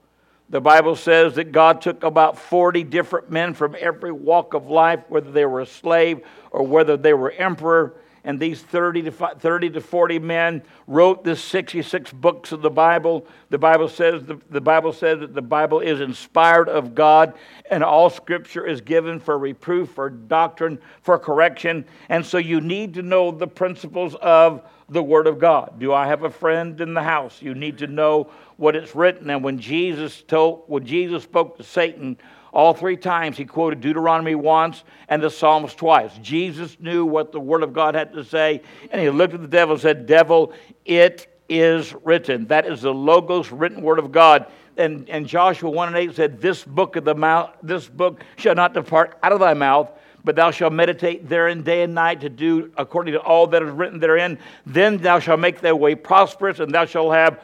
The 0.50 0.62
Bible 0.62 0.96
says 0.96 1.36
that 1.36 1.52
God 1.52 1.82
took 1.82 2.04
about 2.04 2.38
40 2.38 2.84
different 2.84 3.32
men 3.32 3.54
from 3.54 3.76
every 3.80 4.12
walk 4.12 4.54
of 4.54 4.68
life, 4.68 5.02
whether 5.10 5.32
they 5.32 5.46
were 5.46 5.62
a 5.62 5.66
slave 5.66 6.22
or 6.52 6.66
whether 6.66 6.98
they 6.98 7.14
were 7.14 7.32
emperor. 7.32 7.96
And 8.24 8.40
these 8.40 8.62
30 8.62 9.04
to, 9.04 9.12
30 9.12 9.70
to 9.72 9.82
40 9.82 10.20
men 10.20 10.64
wrote 10.88 11.24
the 11.24 11.36
66 11.36 12.12
books 12.12 12.52
of 12.52 12.62
the 12.62 12.72
Bible. 12.72 13.28
The 13.50 13.60
Bible 13.60 13.88
says 13.88 14.24
the, 14.24 14.40
the 14.50 14.62
Bible 14.62 14.94
says 14.94 15.20
that 15.20 15.36
the 15.36 15.44
Bible 15.44 15.80
is 15.80 16.02
inspired 16.02 16.68
of 16.68 16.96
God, 16.96 17.36
and 17.70 17.84
all 17.84 18.10
Scripture 18.10 18.66
is 18.66 18.82
given 18.82 19.20
for 19.20 19.38
reproof, 19.38 19.92
for 19.92 20.10
doctrine, 20.10 20.80
for 21.04 21.20
correction. 21.20 21.86
And 22.10 22.26
so 22.26 22.40
you 22.40 22.62
need 22.62 22.96
to 22.96 23.04
know 23.04 23.30
the 23.30 23.48
principles 23.48 24.16
of 24.16 24.64
the 24.90 25.04
Word 25.04 25.28
of 25.28 25.40
God. 25.40 25.80
Do 25.80 25.94
I 25.94 26.08
have 26.08 26.24
a 26.24 26.30
friend 26.30 26.80
in 26.80 26.94
the 26.94 27.04
house? 27.04 27.42
You 27.42 27.56
need 27.56 27.80
to 27.80 27.88
know 27.88 28.30
what 28.58 28.76
it's 28.76 28.96
written. 28.96 29.30
And 29.30 29.44
when 29.44 29.60
Jesus 29.60 30.24
told, 30.28 30.64
when 30.68 30.86
Jesus 30.86 31.24
spoke 31.24 31.58
to 31.58 31.64
Satan, 31.64 32.18
all 32.54 32.74
three 32.74 32.96
times 32.96 33.36
he 33.36 33.46
quoted 33.46 33.82
Deuteronomy 33.82 34.36
once 34.36 34.84
and 35.10 35.22
the 35.22 35.30
Psalms 35.30 35.74
twice. 35.74 36.12
Jesus 36.22 36.78
knew 36.80 37.06
what 37.06 37.32
the 37.32 37.40
Word 37.40 37.64
of 37.64 37.74
God 37.74 37.96
had 37.96 38.14
to 38.14 38.24
say, 38.24 38.62
and 38.92 39.02
he 39.02 39.10
looked 39.10 39.34
at 39.34 39.42
the 39.42 39.48
devil 39.48 39.74
and 39.74 39.82
said, 39.82 40.06
Devil, 40.06 40.54
it 40.86 41.28
is 41.50 41.94
written. 42.04 42.48
That 42.48 42.66
is 42.66 42.82
the 42.82 42.94
Logos 42.94 43.52
written 43.52 43.82
Word 43.82 44.00
of 44.00 44.12
God. 44.12 44.52
And, 44.78 45.10
and 45.10 45.28
Joshua 45.28 45.70
1 45.70 45.90
and 45.90 45.98
8 45.98 46.16
said, 46.16 46.42
This 46.42 46.64
book 46.64 46.96
of 46.96 47.06
the 47.06 47.16
mouth, 47.16 47.52
this 47.62 47.88
book 47.88 48.24
shall 48.38 48.56
not 48.56 48.74
depart 48.74 49.18
out 49.24 49.32
of 49.32 49.40
thy 49.40 49.54
mouth, 49.54 49.92
but 50.26 50.36
thou 50.36 50.52
shalt 50.52 50.74
meditate 50.74 51.30
therein 51.30 51.62
day 51.62 51.84
and 51.84 51.94
night 51.94 52.22
to 52.22 52.30
do 52.30 52.72
according 52.76 53.14
to 53.14 53.20
all 53.20 53.48
that 53.48 53.62
is 53.62 53.70
written 53.70 54.00
therein. 54.00 54.40
Then 54.66 54.98
thou 54.98 55.20
shalt 55.20 55.40
make 55.40 55.62
thy 55.62 55.72
way 55.72 55.96
prosperous, 55.96 56.60
and 56.60 56.74
thou 56.74 56.86
shalt 56.86 57.14
have 57.14 57.42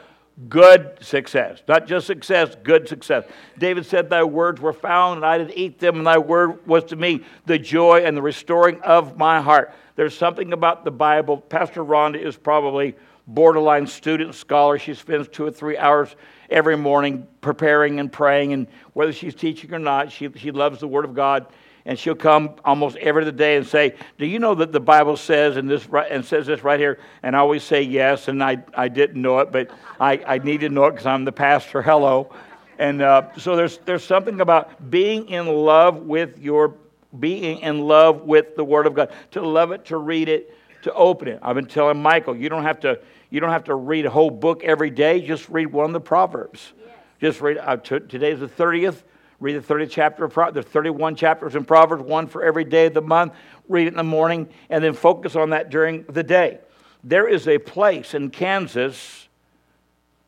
good 0.48 0.98
success. 1.00 1.62
Not 1.68 1.86
just 1.86 2.06
success, 2.06 2.56
good 2.62 2.88
success. 2.88 3.24
David 3.58 3.86
said, 3.86 4.10
Thy 4.10 4.24
words 4.24 4.60
were 4.60 4.72
found, 4.72 5.18
and 5.18 5.26
I 5.26 5.38
did 5.38 5.52
eat 5.54 5.78
them, 5.78 5.98
and 5.98 6.06
thy 6.06 6.18
word 6.18 6.66
was 6.66 6.84
to 6.84 6.96
me 6.96 7.22
the 7.46 7.58
joy 7.58 8.02
and 8.04 8.16
the 8.16 8.22
restoring 8.22 8.80
of 8.82 9.16
my 9.16 9.40
heart. 9.40 9.72
There's 9.94 10.16
something 10.16 10.52
about 10.52 10.84
the 10.84 10.90
Bible. 10.90 11.36
Pastor 11.36 11.84
Rhonda 11.84 12.20
is 12.20 12.36
probably 12.36 12.96
borderline 13.26 13.86
student 13.86 14.34
scholar. 14.34 14.78
She 14.78 14.94
spends 14.94 15.28
two 15.28 15.46
or 15.46 15.50
three 15.50 15.78
hours 15.78 16.16
every 16.50 16.76
morning 16.76 17.26
preparing 17.40 18.00
and 18.00 18.10
praying, 18.10 18.52
and 18.52 18.66
whether 18.94 19.12
she's 19.12 19.34
teaching 19.34 19.72
or 19.72 19.78
not, 19.78 20.10
she, 20.10 20.28
she 20.36 20.50
loves 20.50 20.80
the 20.80 20.88
Word 20.88 21.04
of 21.04 21.14
God 21.14 21.46
and 21.84 21.98
she'll 21.98 22.14
come 22.14 22.54
almost 22.64 22.96
every 22.96 23.22
other 23.22 23.32
day 23.32 23.56
and 23.56 23.66
say, 23.66 23.94
"Do 24.18 24.26
you 24.26 24.38
know 24.38 24.54
that 24.54 24.72
the 24.72 24.80
Bible 24.80 25.16
says 25.16 25.56
and 25.56 25.68
this 25.68 25.86
and 26.10 26.24
says 26.24 26.46
this 26.46 26.62
right 26.62 26.78
here?" 26.78 26.98
And 27.22 27.34
I 27.34 27.40
always 27.40 27.62
say 27.62 27.82
yes, 27.82 28.28
and 28.28 28.42
I 28.42 28.62
I 28.74 28.88
didn't 28.88 29.20
know 29.20 29.38
it, 29.40 29.52
but 29.52 29.70
I 30.00 30.20
I 30.26 30.38
need 30.38 30.60
to 30.60 30.68
know 30.68 30.84
it 30.86 30.92
because 30.92 31.06
I'm 31.06 31.24
the 31.24 31.32
pastor. 31.32 31.82
Hello, 31.82 32.30
and 32.78 33.02
uh, 33.02 33.34
so 33.36 33.56
there's 33.56 33.78
there's 33.78 34.04
something 34.04 34.40
about 34.40 34.90
being 34.90 35.28
in 35.28 35.46
love 35.46 35.96
with 36.02 36.38
your 36.38 36.74
being 37.18 37.58
in 37.58 37.80
love 37.80 38.22
with 38.22 38.56
the 38.56 38.64
Word 38.64 38.86
of 38.86 38.94
God, 38.94 39.12
to 39.32 39.42
love 39.42 39.72
it, 39.72 39.84
to 39.86 39.98
read 39.98 40.28
it, 40.28 40.56
to 40.82 40.92
open 40.94 41.28
it. 41.28 41.38
I've 41.42 41.54
been 41.54 41.66
telling 41.66 42.00
Michael, 42.00 42.36
you 42.36 42.48
don't 42.48 42.62
have 42.62 42.80
to 42.80 43.00
you 43.30 43.40
don't 43.40 43.50
have 43.50 43.64
to 43.64 43.74
read 43.74 44.06
a 44.06 44.10
whole 44.10 44.30
book 44.30 44.62
every 44.62 44.90
day. 44.90 45.20
Just 45.20 45.48
read 45.48 45.66
one 45.66 45.86
of 45.86 45.92
the 45.92 46.00
Proverbs. 46.00 46.72
Yes. 46.78 46.94
Just 47.20 47.40
read. 47.40 47.58
Uh, 47.58 47.76
t- 47.76 48.00
today's 48.00 48.40
the 48.40 48.48
thirtieth. 48.48 49.04
Read 49.42 49.60
the 49.60 49.74
30th 49.74 49.90
chapter 49.90 50.24
of 50.24 50.32
Proverbs. 50.32 50.54
There's 50.54 50.66
31 50.66 51.16
chapters 51.16 51.56
in 51.56 51.64
Proverbs, 51.64 52.04
one 52.04 52.28
for 52.28 52.44
every 52.44 52.62
day 52.62 52.86
of 52.86 52.94
the 52.94 53.02
month. 53.02 53.32
Read 53.68 53.88
it 53.88 53.90
in 53.90 53.96
the 53.96 54.04
morning 54.04 54.48
and 54.70 54.84
then 54.84 54.94
focus 54.94 55.34
on 55.34 55.50
that 55.50 55.68
during 55.68 56.04
the 56.04 56.22
day. 56.22 56.60
There 57.02 57.26
is 57.26 57.48
a 57.48 57.58
place 57.58 58.14
in 58.14 58.30
Kansas, 58.30 59.26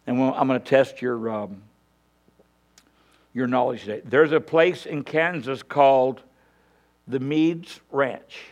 and 0.08 0.20
I'm 0.20 0.48
going 0.48 0.60
to 0.60 0.66
test 0.66 1.00
your, 1.00 1.30
um, 1.30 1.62
your 3.32 3.46
knowledge 3.46 3.82
today. 3.82 4.02
There's 4.04 4.32
a 4.32 4.40
place 4.40 4.84
in 4.84 5.04
Kansas 5.04 5.62
called 5.62 6.20
the 7.06 7.20
Meades 7.20 7.78
Ranch. 7.92 8.46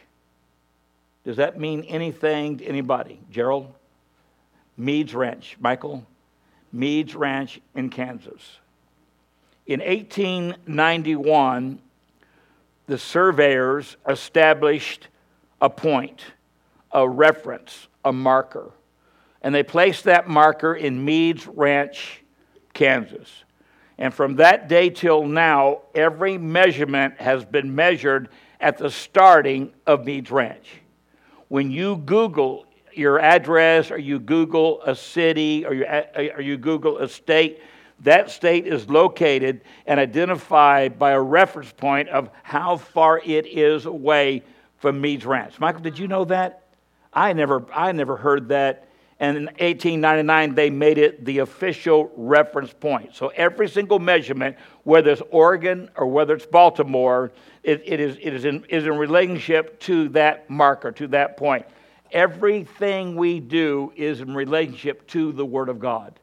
Does 1.25 1.38
that 1.38 1.59
mean 1.59 1.83
anything 1.88 2.59
to 2.59 2.64
anybody? 2.64 3.18
Gerald? 3.33 3.66
Meades 4.77 5.12
Ranch. 5.12 5.57
Michael? 5.59 6.07
Meades 6.72 7.16
Ranch 7.16 7.61
in 7.75 7.90
Kansas. 7.90 8.59
In 9.66 9.81
1891, 9.81 11.81
the 12.87 12.98
surveyors 12.98 13.96
established 14.09 15.09
a 15.61 15.70
point, 15.70 16.25
a 16.90 17.09
reference, 17.09 17.87
a 18.05 18.12
marker. 18.12 18.72
And 19.40 19.55
they 19.55 19.62
placed 19.62 20.05
that 20.05 20.29
marker 20.29 20.75
in 20.75 21.05
Meades 21.05 21.46
Ranch, 21.46 22.22
Kansas. 22.75 23.29
And 23.98 24.12
from 24.12 24.37
that 24.37 24.68
day 24.68 24.90
till 24.90 25.25
now, 25.25 25.83
every 25.94 26.38
measurement 26.38 27.20
has 27.20 27.44
been 27.44 27.75
measured 27.75 28.29
at 28.61 28.79
the 28.79 28.90
starting 28.90 29.72
of 29.87 30.05
Meades 30.05 30.31
Ranch. 30.31 30.66
When 31.48 31.70
you 31.70 31.98
Google 31.98 32.66
your 32.94 33.20
address, 33.20 33.90
or 33.90 33.98
you 33.98 34.18
Google 34.18 34.83
a 34.83 34.94
city, 34.94 35.64
or 35.64 35.75
you, 35.75 35.85
uh, 35.85 36.05
uh, 36.16 36.37
or 36.37 36.40
you 36.40 36.57
Google 36.57 36.98
a 36.98 37.09
state, 37.09 37.61
that 38.03 38.31
state 38.31 38.67
is 38.67 38.88
located 38.88 39.62
and 39.87 39.99
identified 39.99 40.99
by 40.99 41.12
a 41.12 41.21
reference 41.21 41.73
point 41.73 42.09
of 42.09 42.31
how 42.43 42.77
far 42.77 43.21
it 43.25 43.47
is 43.47 43.87
away 43.87 44.43
from 44.79 45.01
Meades 45.01 45.25
Ranch. 45.25 45.59
Michael, 45.61 45.83
did 45.83 45.99
you 45.99 46.09
know 46.09 46.25
that? 46.27 46.62
I 47.12 47.33
never, 47.33 47.65
I 47.73 47.93
never 47.93 48.17
heard 48.17 48.49
that. 48.49 48.88
And 49.21 49.37
in 49.37 49.45
1899, 49.45 50.57
they 50.57 50.69
made 50.69 50.99
it 50.99 51.25
the 51.25 51.38
official 51.38 52.11
reference 52.17 52.73
point. 52.73 53.15
So 53.15 53.29
every 53.29 53.69
single 53.69 54.01
measurement, 54.01 54.57
whether 54.83 55.12
it's 55.12 55.23
Oregon 55.31 55.88
or 55.95 56.07
whether 56.09 56.35
it's 56.35 56.47
Baltimore, 56.47 57.31
it, 57.62 57.83
it, 57.85 58.01
is, 58.01 58.17
it 58.21 58.35
is, 58.35 58.45
in, 58.45 58.65
is 58.69 58.85
in 58.85 58.97
relationship 58.97 59.79
to 59.81 60.09
that 60.09 60.51
marker, 60.51 60.91
to 60.91 61.07
that 61.09 61.37
point. 61.37 61.65
Everything 62.11 63.15
we 63.15 63.38
do 63.38 63.93
is 63.95 64.21
in 64.21 64.35
relationship 64.35 65.07
to 65.09 65.31
the 65.31 65.47
Word 65.47 65.69
of 65.69 65.79
God. 65.79 66.19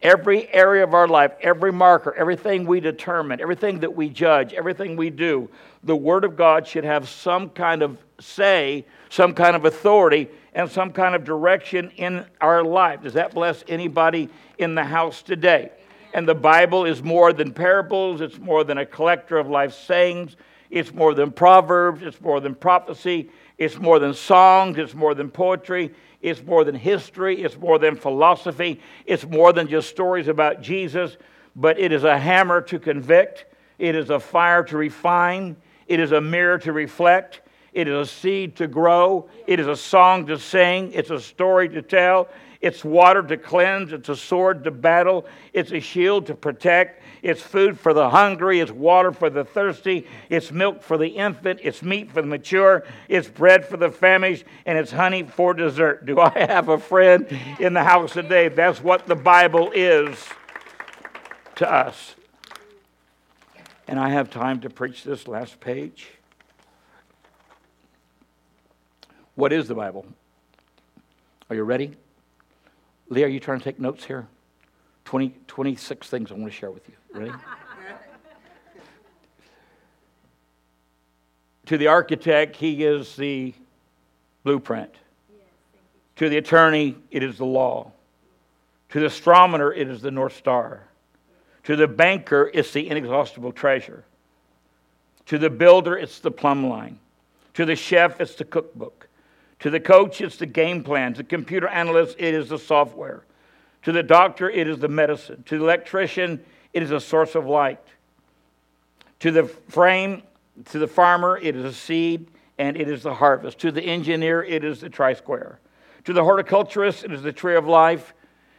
Every 0.00 0.48
area 0.52 0.84
of 0.84 0.94
our 0.94 1.08
life, 1.08 1.32
every 1.40 1.72
marker, 1.72 2.14
everything 2.14 2.66
we 2.66 2.78
determine, 2.78 3.40
everything 3.40 3.80
that 3.80 3.96
we 3.96 4.08
judge, 4.08 4.54
everything 4.54 4.96
we 4.96 5.10
do, 5.10 5.50
the 5.82 5.96
Word 5.96 6.24
of 6.24 6.36
God 6.36 6.66
should 6.66 6.84
have 6.84 7.08
some 7.08 7.50
kind 7.50 7.82
of 7.82 7.98
say, 8.20 8.84
some 9.08 9.34
kind 9.34 9.56
of 9.56 9.64
authority, 9.64 10.28
and 10.54 10.70
some 10.70 10.92
kind 10.92 11.16
of 11.16 11.24
direction 11.24 11.90
in 11.96 12.24
our 12.40 12.62
life. 12.62 13.02
Does 13.02 13.14
that 13.14 13.34
bless 13.34 13.64
anybody 13.66 14.28
in 14.58 14.76
the 14.76 14.84
house 14.84 15.20
today? 15.22 15.72
And 16.14 16.28
the 16.28 16.34
Bible 16.34 16.84
is 16.84 17.02
more 17.02 17.32
than 17.32 17.52
parables, 17.52 18.20
it's 18.20 18.38
more 18.38 18.62
than 18.64 18.78
a 18.78 18.86
collector 18.86 19.36
of 19.36 19.48
life 19.48 19.74
sayings, 19.74 20.36
it's 20.70 20.92
more 20.92 21.12
than 21.12 21.32
proverbs, 21.32 22.02
it's 22.02 22.20
more 22.20 22.40
than 22.40 22.54
prophecy, 22.54 23.30
it's 23.58 23.78
more 23.78 23.98
than 23.98 24.14
songs, 24.14 24.78
it's 24.78 24.94
more 24.94 25.14
than 25.14 25.30
poetry, 25.30 25.92
it's 26.22 26.42
more 26.42 26.64
than 26.64 26.74
history, 26.74 27.42
it's 27.42 27.58
more 27.58 27.78
than 27.78 27.96
philosophy, 27.96 28.80
it's 29.04 29.26
more 29.26 29.52
than 29.52 29.68
just 29.68 29.88
stories 29.88 30.28
about 30.28 30.62
Jesus. 30.62 31.16
but 31.56 31.76
it 31.78 31.90
is 31.90 32.04
a 32.04 32.16
hammer 32.16 32.60
to 32.60 32.78
convict, 32.78 33.46
it 33.78 33.96
is 33.96 34.10
a 34.10 34.20
fire 34.20 34.62
to 34.62 34.76
refine, 34.76 35.56
it 35.88 35.98
is 35.98 36.12
a 36.12 36.20
mirror 36.20 36.56
to 36.58 36.72
reflect, 36.72 37.40
it 37.72 37.88
is 37.88 38.08
a 38.08 38.10
seed 38.10 38.54
to 38.56 38.68
grow, 38.68 39.28
it 39.46 39.58
is 39.58 39.66
a 39.66 39.76
song 39.76 40.26
to 40.26 40.38
sing, 40.38 40.92
it's 40.92 41.10
a 41.10 41.20
story 41.20 41.68
to 41.68 41.82
tell, 41.82 42.28
it's 42.60 42.84
water 42.84 43.22
to 43.22 43.36
cleanse, 43.36 43.92
it's 43.92 44.08
a 44.08 44.16
sword 44.16 44.64
to 44.64 44.72
battle, 44.72 45.26
it's 45.52 45.70
a 45.70 45.78
shield 45.78 46.26
to 46.26 46.34
protect, 46.34 47.02
it's 47.22 47.40
food 47.40 47.78
for 47.78 47.94
the 47.94 48.10
hungry, 48.10 48.58
it's 48.58 48.72
water 48.72 49.12
for 49.12 49.30
the 49.30 49.44
thirsty, 49.44 50.06
it's 50.28 50.50
milk 50.50 50.82
for 50.82 50.98
the 50.98 51.06
infant, 51.06 51.60
it's 51.62 51.82
meat 51.82 52.10
for 52.10 52.20
the 52.20 52.26
mature, 52.26 52.84
it's 53.08 53.28
bread 53.28 53.64
for 53.64 53.76
the 53.76 53.90
famished, 53.90 54.44
and 54.66 54.76
it's 54.76 54.90
honey 54.90 55.22
for 55.22 55.54
dessert. 55.54 56.04
Do 56.04 56.18
I 56.18 56.30
have 56.34 56.68
a 56.68 56.78
friend 56.78 57.28
in 57.60 57.74
the 57.74 57.84
house 57.84 58.12
today? 58.12 58.48
That's 58.48 58.82
what 58.82 59.06
the 59.06 59.16
Bible 59.16 59.70
is 59.72 60.18
to 61.56 61.72
us. 61.72 62.16
And 63.86 64.00
I 64.00 64.10
have 64.10 64.30
time 64.30 64.60
to 64.60 64.70
preach 64.70 65.04
this 65.04 65.28
last 65.28 65.60
page. 65.60 66.08
What 69.36 69.52
is 69.52 69.68
the 69.68 69.76
Bible? 69.76 70.04
Are 71.48 71.54
you 71.54 71.62
ready? 71.62 71.96
Lee, 73.10 73.24
are 73.24 73.28
you 73.28 73.40
trying 73.40 73.58
to 73.58 73.64
take 73.64 73.78
notes 73.78 74.04
here? 74.04 74.26
20, 75.04 75.34
26 75.46 76.08
things 76.08 76.30
I 76.30 76.34
want 76.34 76.46
to 76.46 76.50
share 76.50 76.70
with 76.70 76.88
you. 76.88 76.94
Ready? 77.18 77.32
to 81.66 81.78
the 81.78 81.86
architect, 81.86 82.56
he 82.56 82.84
is 82.84 83.16
the 83.16 83.54
blueprint. 84.44 84.94
to 86.16 86.28
the 86.28 86.36
attorney, 86.38 86.96
it 87.10 87.22
is 87.22 87.38
the 87.38 87.44
law. 87.44 87.92
To 88.90 89.00
the 89.00 89.06
astronomer, 89.06 89.72
it 89.72 89.88
is 89.88 90.00
the 90.00 90.10
North 90.10 90.36
Star. 90.36 90.82
To 91.64 91.76
the 91.76 91.86
banker, 91.86 92.50
it's 92.54 92.72
the 92.72 92.88
inexhaustible 92.88 93.52
treasure. 93.52 94.04
To 95.26 95.36
the 95.36 95.50
builder, 95.50 95.96
it's 95.96 96.20
the 96.20 96.30
plumb 96.30 96.66
line. 96.66 96.98
To 97.54 97.66
the 97.66 97.76
chef, 97.76 98.20
it's 98.20 98.34
the 98.34 98.44
cookbook. 98.44 99.07
To 99.60 99.70
the 99.70 99.80
coach, 99.80 100.20
it's 100.20 100.36
the 100.36 100.46
game 100.46 100.84
plan. 100.84 101.14
To 101.14 101.18
the 101.18 101.28
computer 101.28 101.68
analyst, 101.68 102.16
it 102.18 102.34
is 102.34 102.48
the 102.48 102.58
software. 102.58 103.24
To 103.82 103.92
the 103.92 104.02
doctor, 104.02 104.48
it 104.50 104.68
is 104.68 104.78
the 104.78 104.88
medicine. 104.88 105.42
To 105.44 105.58
the 105.58 105.64
electrician, 105.64 106.44
it 106.72 106.82
is 106.82 106.90
a 106.90 107.00
source 107.00 107.34
of 107.34 107.46
light. 107.46 107.84
To 109.20 109.30
the 109.30 109.44
frame, 109.44 110.22
to 110.66 110.78
the 110.78 110.86
farmer, 110.86 111.38
it 111.38 111.56
is 111.56 111.64
a 111.64 111.72
seed 111.72 112.28
and 112.58 112.76
it 112.76 112.88
is 112.88 113.02
the 113.02 113.14
harvest. 113.14 113.58
To 113.60 113.70
the 113.70 113.82
engineer, 113.82 114.42
it 114.42 114.64
is 114.64 114.80
the 114.80 114.88
try 114.88 115.14
square. 115.14 115.60
To 116.04 116.12
the 116.12 116.24
horticulturist, 116.24 117.04
it 117.04 117.12
is 117.12 117.22
the 117.22 117.32
tree 117.32 117.56
of 117.56 117.66
life. 117.66 118.14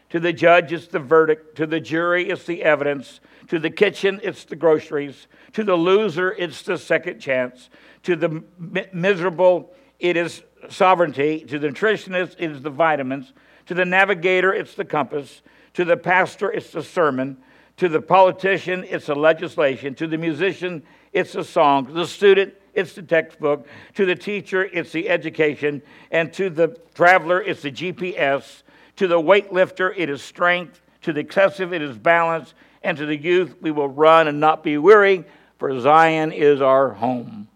To 0.09 0.19
the 0.19 0.33
judge, 0.33 0.73
it's 0.73 0.87
the 0.87 0.99
verdict. 0.99 1.55
To 1.57 1.67
the 1.67 1.79
jury, 1.79 2.29
it's 2.29 2.45
the 2.45 2.63
evidence. 2.63 3.19
To 3.49 3.59
the 3.59 3.69
kitchen, 3.69 4.19
it's 4.23 4.45
the 4.45 4.55
groceries. 4.55 5.27
To 5.53 5.63
the 5.63 5.75
loser, 5.75 6.33
it's 6.37 6.61
the 6.61 6.77
second 6.77 7.19
chance. 7.19 7.69
To 8.03 8.15
the 8.15 8.43
miserable, 8.91 9.73
it 9.99 10.15
is 10.17 10.43
sovereignty. 10.69 11.45
To 11.45 11.59
the 11.59 11.69
nutritionist, 11.69 12.35
it 12.39 12.51
is 12.51 12.61
the 12.61 12.69
vitamins. 12.69 13.33
To 13.67 13.73
the 13.73 13.85
navigator, 13.85 14.53
it's 14.53 14.75
the 14.75 14.85
compass. 14.85 15.41
To 15.75 15.85
the 15.85 15.97
pastor, 15.97 16.51
it's 16.51 16.71
the 16.71 16.83
sermon. 16.83 17.37
To 17.77 17.87
the 17.87 18.01
politician, 18.01 18.83
it's 18.87 19.05
the 19.05 19.15
legislation. 19.15 19.95
To 19.95 20.07
the 20.07 20.17
musician, 20.17 20.83
it's 21.13 21.33
the 21.33 21.43
song. 21.43 21.85
To 21.85 21.93
the 21.93 22.07
student, 22.07 22.53
it's 22.73 22.93
the 22.93 23.01
textbook. 23.01 23.67
To 23.95 24.05
the 24.05 24.15
teacher, 24.15 24.63
it's 24.63 24.91
the 24.91 25.09
education. 25.09 25.81
And 26.11 26.33
to 26.33 26.49
the 26.49 26.77
traveler, 26.93 27.41
it's 27.41 27.61
the 27.61 27.71
GPS. 27.71 28.63
To 28.97 29.07
the 29.07 29.19
weightlifter, 29.19 29.93
it 29.95 30.09
is 30.09 30.21
strength. 30.21 30.81
To 31.01 31.13
the 31.13 31.21
excessive, 31.21 31.73
it 31.73 31.81
is 31.81 31.97
balance. 31.97 32.53
And 32.83 32.97
to 32.97 33.05
the 33.05 33.17
youth, 33.17 33.55
we 33.61 33.71
will 33.71 33.89
run 33.89 34.27
and 34.27 34.39
not 34.39 34.63
be 34.63 34.77
weary, 34.77 35.25
for 35.57 35.77
Zion 35.79 36.31
is 36.31 36.61
our 36.61 36.91
home. 36.91 37.48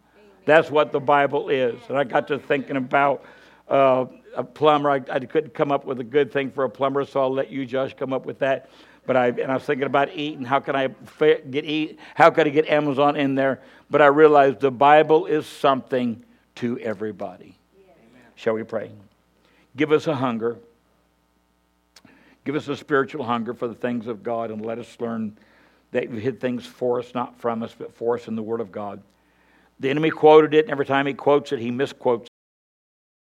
That's 0.46 0.70
what 0.70 0.92
the 0.92 1.00
Bible 1.00 1.50
is. 1.50 1.76
And 1.88 1.98
I 1.98 2.04
got 2.04 2.28
to 2.30 2.40
thinking 2.40 2.76
about 2.76 3.24
uh, 3.68 4.06
a 4.36 4.44
plumber. 4.44 4.90
I, 4.90 4.96
I, 4.96 5.20
couldn't 5.20 5.54
come 5.54 5.72
up 5.72 5.86
with 5.86 6.00
a 6.00 6.04
good 6.04 6.32
thing 6.32 6.52
for 6.52 6.64
a 6.64 6.70
plumber, 6.70 7.06
so 7.06 7.22
I'll 7.22 7.34
let 7.34 7.50
you, 7.50 7.66
Josh, 7.66 7.96
come 7.98 8.14
up 8.14 8.26
with 8.26 8.40
that. 8.40 8.70
But 9.06 9.18
I 9.18 9.28
and 9.28 9.52
I 9.52 9.56
was 9.56 9.64
thinking 9.64 9.86
about 9.86 10.16
eating. 10.16 10.46
How 10.46 10.60
can 10.60 10.76
I 10.76 10.88
get 10.88 11.66
eat? 11.66 12.00
How 12.16 12.30
can 12.30 12.48
I 12.48 12.50
get 12.50 12.68
Amazon 12.70 13.18
in 13.18 13.36
there? 13.36 13.62
But 13.90 14.02
I 14.02 14.08
realized 14.08 14.62
the 14.62 14.72
Bible 14.72 15.26
is 15.26 15.46
something 15.46 16.24
to 16.56 16.80
everybody. 16.80 17.58
Shall 18.36 18.54
we 18.54 18.64
pray? 18.64 18.92
Give 19.76 19.92
us 19.92 20.08
a 20.08 20.16
hunger. 20.16 20.58
Give 22.46 22.56
us 22.56 22.68
a 22.68 22.78
spiritual 22.78 23.26
hunger 23.26 23.54
for 23.54 23.68
the 23.68 23.76
things 23.76 24.08
of 24.08 24.24
God, 24.24 24.52
and 24.52 24.66
let 24.66 24.80
us 24.80 24.98
learn 25.00 25.38
that 25.92 26.10
you 26.10 26.18
hid 26.18 26.40
things 26.40 26.66
for 26.66 27.00
us, 27.00 27.14
not 27.14 27.40
from 27.40 27.62
us, 27.62 27.76
but 27.78 27.94
for 27.94 28.16
us 28.16 28.28
in 28.28 28.36
the 28.36 28.44
Word 28.44 28.62
of 28.62 28.72
God. 28.72 29.02
The 29.80 29.90
enemy 29.90 30.10
quoted 30.10 30.54
it, 30.54 30.66
and 30.66 30.72
every 30.72 30.86
time 30.86 31.06
he 31.06 31.14
quotes 31.14 31.52
it, 31.52 31.60
he 31.60 31.72
misquotes 31.72 32.28